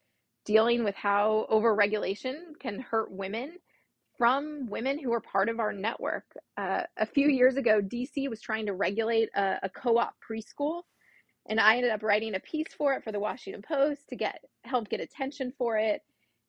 dealing 0.45 0.85
with 0.85 0.95
how 0.95 1.47
overregulation 1.51 2.59
can 2.61 2.81
hurt 2.81 3.11
women 3.11 3.59
from 4.19 4.67
women 4.69 4.99
who 4.99 5.13
are 5.13 5.21
part 5.21 5.49
of 5.49 5.59
our 5.59 5.73
network. 5.73 6.25
Uh, 6.57 6.83
a 6.97 7.07
few 7.07 7.29
years 7.29 7.57
ago, 7.57 7.81
DC 7.81 8.29
was 8.29 8.41
trying 8.41 8.67
to 8.67 8.73
regulate 8.73 9.29
a, 9.35 9.57
a 9.65 9.69
co 9.69 9.99
op 9.99 10.15
preschool. 10.29 10.83
And 11.47 11.59
I 11.59 11.77
ended 11.77 11.91
up 11.91 12.03
writing 12.03 12.35
a 12.35 12.41
piece 12.41 12.73
for 12.77 12.95
it 12.95 13.03
for 13.03 13.11
the 13.11 13.19
Washington 13.19 13.63
Post 13.63 14.09
to 14.11 14.17
get 14.17 14.39
help 14.65 14.89
get 14.89 15.01
attention 15.01 15.53
for 15.59 15.77
it. 15.77 16.03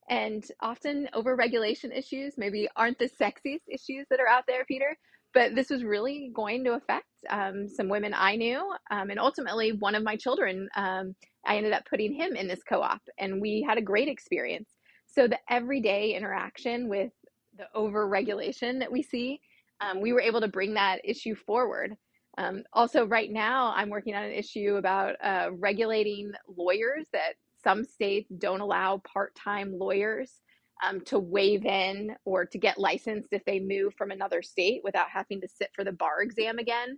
And 0.10 0.44
often 0.62 1.10
overregulation 1.16 1.98
issues 1.98 2.34
maybe 2.38 2.68
aren't 2.76 3.00
the 3.00 3.10
sexiest 3.10 3.62
issues 3.68 4.06
that 4.10 4.20
are 4.20 4.28
out 4.28 4.44
there, 4.48 4.66
Peter, 4.66 4.98
but 5.34 5.56
this 5.56 5.70
was 5.70 5.84
really 5.84 6.30
going 6.34 6.64
to 6.66 6.74
affect 6.74 7.08
um, 7.30 7.68
some 7.68 7.90
women 7.90 8.14
I 8.14 8.36
knew. 8.36 8.72
Um, 8.92 9.10
and 9.10 9.20
ultimately, 9.20 9.72
one 9.72 9.96
of 9.96 10.04
my 10.04 10.16
children, 10.16 10.70
um, 10.76 11.16
I 11.46 11.58
ended 11.58 11.74
up 11.74 11.86
putting 11.90 12.14
him 12.14 12.36
in 12.36 12.48
this 12.48 12.64
co 12.64 12.82
op, 12.82 13.02
and 13.18 13.42
we 13.42 13.66
had 13.68 13.78
a 13.78 13.82
great 13.82 14.08
experience. 14.08 14.70
So, 15.08 15.28
the 15.28 15.40
everyday 15.50 16.16
interaction 16.16 16.90
with 16.90 17.12
the 17.58 17.68
overregulation 17.76 18.80
that 18.80 18.92
we 18.92 19.04
see, 19.04 19.40
um, 19.82 20.02
we 20.02 20.14
were 20.14 20.22
able 20.22 20.42
to 20.42 20.48
bring 20.48 20.74
that 20.74 21.02
issue 21.04 21.36
forward. 21.36 21.96
Um, 22.38 22.64
also, 22.74 23.06
right 23.06 23.32
now, 23.32 23.74
I'm 23.76 23.90
working 23.90 24.16
on 24.16 24.24
an 24.24 24.32
issue 24.32 24.76
about 24.78 25.16
uh, 25.24 25.50
regulating 25.54 26.32
lawyers 26.48 27.06
that 27.14 27.34
some 27.64 27.84
states 27.84 28.30
don't 28.40 28.62
allow 28.62 29.02
part 29.06 29.36
time 29.36 29.78
lawyers 29.78 30.42
um, 30.84 31.02
to 31.02 31.20
waive 31.20 31.66
in 31.66 32.16
or 32.26 32.46
to 32.46 32.58
get 32.58 32.80
licensed 32.80 33.30
if 33.32 33.46
they 33.46 33.60
move 33.60 33.94
from 33.96 34.12
another 34.12 34.42
state 34.42 34.82
without 34.84 35.10
having 35.10 35.40
to 35.42 35.48
sit 35.48 35.70
for 35.74 35.84
the 35.84 35.92
bar 35.92 36.22
exam 36.22 36.60
again. 36.60 36.98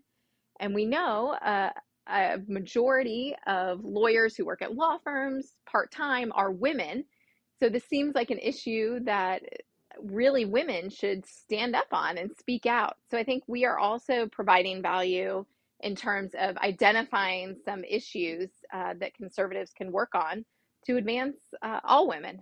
And 0.60 0.74
we 0.74 0.86
know 0.86 1.32
uh, 1.34 1.72
a 2.08 2.38
majority 2.48 3.36
of 3.48 3.84
lawyers 3.84 4.36
who 4.36 4.46
work 4.46 4.62
at 4.62 4.76
law 4.76 4.98
firms 5.04 5.54
part 5.66 5.92
time 5.92 6.32
are 6.36 6.52
women. 6.52 7.06
So 7.60 7.70
this 7.70 7.86
seems 7.86 8.16
like 8.16 8.32
an 8.32 8.40
issue 8.40 9.00
that 9.06 9.42
really 10.02 10.46
women 10.46 10.90
should 10.90 11.26
stand 11.26 11.76
up 11.76 11.88
on 11.92 12.18
and 12.18 12.32
speak 12.38 12.66
out. 12.66 12.96
So 13.10 13.18
I 13.18 13.24
think 13.24 13.44
we 13.48 13.66
are 13.66 13.80
also 13.80 14.28
providing 14.28 14.82
value 14.82 15.46
in 15.82 15.96
terms 15.96 16.32
of 16.38 16.58
identifying 16.58 17.56
some 17.66 17.84
issues 17.84 18.50
uh, 18.74 18.94
that 19.00 19.14
conservatives 19.14 19.72
can 19.76 19.92
work 19.92 20.16
on 20.16 20.46
to 20.86 20.98
advance 20.98 21.38
uh, 21.62 21.80
all 21.84 22.08
women. 22.08 22.42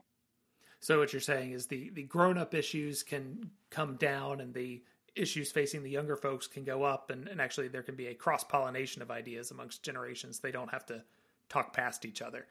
So 0.80 1.00
what 1.00 1.14
you're 1.14 1.22
saying 1.22 1.54
is 1.54 1.66
the 1.68 1.92
the 1.92 2.04
grown 2.04 2.38
up 2.38 2.54
issues 2.54 3.04
can 3.04 3.50
come 3.70 3.96
down 3.96 4.42
and 4.42 4.54
the 4.54 4.84
issues 5.16 5.52
facing 5.52 5.84
the 5.84 5.90
younger 5.90 6.16
folks 6.16 6.48
can 6.48 6.64
go 6.64 6.84
up 6.84 7.10
and, 7.10 7.28
and 7.28 7.40
actually 7.40 7.68
there 7.68 7.84
can 7.84 7.96
be 7.96 8.08
a 8.08 8.14
cross 8.14 8.44
pollination 8.44 9.02
of 9.02 9.12
ideas 9.12 9.52
amongst 9.52 9.84
generations. 9.84 10.40
They 10.40 10.52
don't 10.52 10.70
have 10.70 10.86
to 10.88 11.04
talk 11.50 11.74
past 11.74 12.06
each 12.06 12.22
other. 12.22 12.48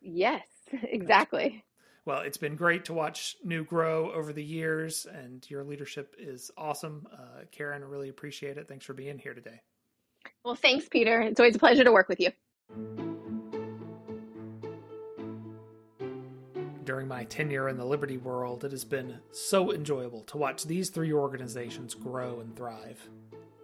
Yes, 0.00 0.46
exactly. 0.82 1.64
Well, 2.06 2.20
it's 2.20 2.38
been 2.38 2.56
great 2.56 2.86
to 2.86 2.94
watch 2.94 3.36
New 3.44 3.62
grow 3.64 4.10
over 4.12 4.32
the 4.32 4.42
years, 4.42 5.06
and 5.06 5.48
your 5.50 5.62
leadership 5.62 6.16
is 6.18 6.50
awesome. 6.56 7.06
Uh, 7.12 7.44
Karin, 7.52 7.82
I 7.82 7.86
really 7.86 8.08
appreciate 8.08 8.56
it. 8.56 8.68
Thanks 8.68 8.86
for 8.86 8.94
being 8.94 9.18
here 9.18 9.34
today. 9.34 9.60
Well, 10.44 10.54
thanks, 10.54 10.88
Peter. 10.88 11.20
It's 11.20 11.38
always 11.38 11.56
a 11.56 11.58
pleasure 11.58 11.84
to 11.84 11.92
work 11.92 12.08
with 12.08 12.20
you. 12.20 13.09
During 16.90 17.06
my 17.06 17.22
tenure 17.22 17.68
in 17.68 17.76
the 17.76 17.84
Liberty 17.84 18.16
world, 18.16 18.64
it 18.64 18.72
has 18.72 18.84
been 18.84 19.20
so 19.30 19.72
enjoyable 19.72 20.22
to 20.22 20.36
watch 20.36 20.64
these 20.64 20.90
three 20.90 21.12
organizations 21.12 21.94
grow 21.94 22.40
and 22.40 22.56
thrive. 22.56 23.08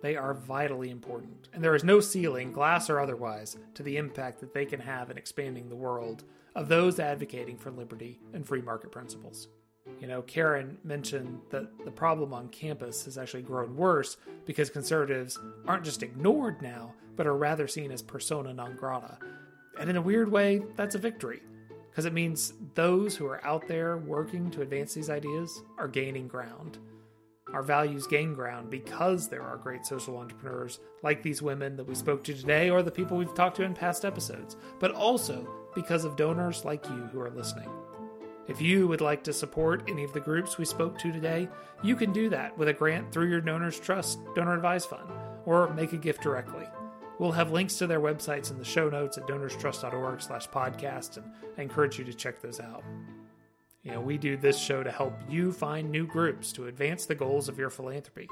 They 0.00 0.14
are 0.14 0.32
vitally 0.32 0.90
important, 0.90 1.48
and 1.52 1.60
there 1.60 1.74
is 1.74 1.82
no 1.82 1.98
ceiling, 1.98 2.52
glass 2.52 2.88
or 2.88 3.00
otherwise, 3.00 3.56
to 3.74 3.82
the 3.82 3.96
impact 3.96 4.38
that 4.38 4.54
they 4.54 4.64
can 4.64 4.78
have 4.78 5.10
in 5.10 5.18
expanding 5.18 5.68
the 5.68 5.74
world 5.74 6.22
of 6.54 6.68
those 6.68 7.00
advocating 7.00 7.58
for 7.58 7.72
liberty 7.72 8.20
and 8.32 8.46
free 8.46 8.62
market 8.62 8.92
principles. 8.92 9.48
You 10.00 10.06
know, 10.06 10.22
Karin 10.22 10.78
mentioned 10.84 11.40
that 11.50 11.84
the 11.84 11.90
problem 11.90 12.32
on 12.32 12.46
campus 12.50 13.06
has 13.06 13.18
actually 13.18 13.42
grown 13.42 13.74
worse 13.74 14.18
because 14.44 14.70
conservatives 14.70 15.36
aren't 15.66 15.84
just 15.84 16.04
ignored 16.04 16.62
now, 16.62 16.94
but 17.16 17.26
are 17.26 17.36
rather 17.36 17.66
seen 17.66 17.90
as 17.90 18.02
persona 18.02 18.54
non 18.54 18.76
grata. 18.76 19.18
And 19.80 19.90
in 19.90 19.96
a 19.96 20.00
weird 20.00 20.30
way, 20.30 20.62
that's 20.76 20.94
a 20.94 20.98
victory, 20.98 21.42
because 21.96 22.04
it 22.04 22.12
means 22.12 22.52
those 22.74 23.16
who 23.16 23.24
are 23.24 23.42
out 23.42 23.66
there 23.66 23.96
working 23.96 24.50
to 24.50 24.60
advance 24.60 24.92
these 24.92 25.08
ideas 25.08 25.62
are 25.78 25.88
gaining 25.88 26.28
ground. 26.28 26.76
Our 27.54 27.62
values 27.62 28.06
gain 28.06 28.34
ground 28.34 28.68
because 28.68 29.30
there 29.30 29.40
are 29.40 29.56
great 29.56 29.86
social 29.86 30.18
entrepreneurs 30.18 30.78
like 31.02 31.22
these 31.22 31.40
women 31.40 31.74
that 31.76 31.88
we 31.88 31.94
spoke 31.94 32.22
to 32.24 32.34
today 32.34 32.68
or 32.68 32.82
the 32.82 32.90
people 32.90 33.16
we've 33.16 33.32
talked 33.32 33.56
to 33.56 33.62
in 33.62 33.72
past 33.72 34.04
episodes, 34.04 34.58
but 34.78 34.90
also 34.90 35.48
because 35.74 36.04
of 36.04 36.16
donors 36.16 36.66
like 36.66 36.84
you 36.84 37.08
who 37.12 37.18
are 37.18 37.30
listening. 37.30 37.70
If 38.46 38.60
you 38.60 38.86
would 38.88 39.00
like 39.00 39.24
to 39.24 39.32
support 39.32 39.88
any 39.88 40.04
of 40.04 40.12
the 40.12 40.20
groups 40.20 40.58
we 40.58 40.66
spoke 40.66 40.98
to 40.98 41.10
today, 41.10 41.48
you 41.82 41.96
can 41.96 42.12
do 42.12 42.28
that 42.28 42.58
with 42.58 42.68
a 42.68 42.74
grant 42.74 43.10
through 43.10 43.30
your 43.30 43.40
DonorsTrust 43.40 44.34
Donor 44.34 44.54
Advised 44.54 44.90
Fund 44.90 45.10
or 45.46 45.72
make 45.72 45.94
a 45.94 45.96
gift 45.96 46.22
directly. 46.22 46.66
We'll 47.18 47.32
have 47.32 47.50
links 47.50 47.78
to 47.78 47.86
their 47.86 48.00
websites 48.00 48.50
in 48.50 48.58
the 48.58 48.64
show 48.64 48.90
notes 48.90 49.16
at 49.16 49.26
donorstrust.org 49.26 50.20
slash 50.20 50.48
podcast, 50.48 51.16
and 51.16 51.26
I 51.56 51.62
encourage 51.62 51.98
you 51.98 52.04
to 52.04 52.12
check 52.12 52.42
those 52.42 52.60
out. 52.60 52.84
You 53.82 53.92
know, 53.92 54.00
we 54.00 54.18
do 54.18 54.36
this 54.36 54.58
show 54.58 54.82
to 54.82 54.90
help 54.90 55.14
you 55.28 55.52
find 55.52 55.90
new 55.90 56.06
groups 56.06 56.52
to 56.52 56.66
advance 56.66 57.06
the 57.06 57.14
goals 57.14 57.48
of 57.48 57.58
your 57.58 57.70
philanthropy. 57.70 58.28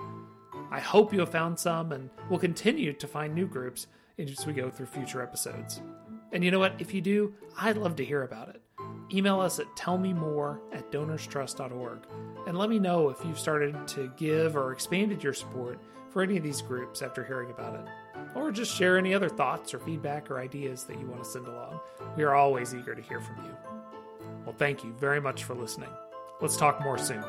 I 0.70 0.80
hope 0.80 1.12
you 1.12 1.20
have 1.20 1.30
found 1.30 1.58
some 1.58 1.92
and 1.92 2.10
will 2.28 2.38
continue 2.38 2.92
to 2.92 3.06
find 3.06 3.34
new 3.34 3.46
groups 3.46 3.86
as 4.18 4.46
we 4.46 4.52
go 4.52 4.68
through 4.68 4.86
future 4.86 5.22
episodes. 5.22 5.80
And 6.32 6.42
you 6.42 6.50
know 6.50 6.58
what? 6.58 6.74
If 6.80 6.92
you 6.92 7.00
do, 7.00 7.32
I'd 7.58 7.76
love 7.76 7.96
to 7.96 8.04
hear 8.04 8.24
about 8.24 8.48
it. 8.48 8.60
Email 9.12 9.40
us 9.40 9.60
at 9.60 9.66
tellmemore 9.76 10.58
at 10.72 10.90
donorstrust.org 10.90 12.00
and 12.46 12.58
let 12.58 12.68
me 12.68 12.78
know 12.78 13.08
if 13.10 13.24
you've 13.24 13.38
started 13.38 13.86
to 13.88 14.10
give 14.16 14.56
or 14.56 14.72
expanded 14.72 15.22
your 15.22 15.34
support 15.34 15.78
for 16.10 16.22
any 16.22 16.36
of 16.36 16.42
these 16.42 16.62
groups 16.62 17.02
after 17.02 17.24
hearing 17.24 17.50
about 17.50 17.76
it. 17.76 17.86
Or 18.34 18.50
just 18.50 18.74
share 18.74 18.98
any 18.98 19.14
other 19.14 19.28
thoughts 19.28 19.72
or 19.74 19.78
feedback 19.78 20.30
or 20.30 20.40
ideas 20.40 20.84
that 20.84 20.98
you 20.98 21.06
want 21.06 21.22
to 21.22 21.28
send 21.28 21.46
along. 21.46 21.80
We 22.16 22.24
are 22.24 22.34
always 22.34 22.74
eager 22.74 22.94
to 22.94 23.02
hear 23.02 23.20
from 23.20 23.44
you. 23.44 23.56
Well, 24.44 24.54
thank 24.58 24.84
you 24.84 24.92
very 24.94 25.20
much 25.20 25.44
for 25.44 25.54
listening. 25.54 25.90
Let's 26.40 26.56
talk 26.56 26.80
more 26.82 26.98
soon. 26.98 27.22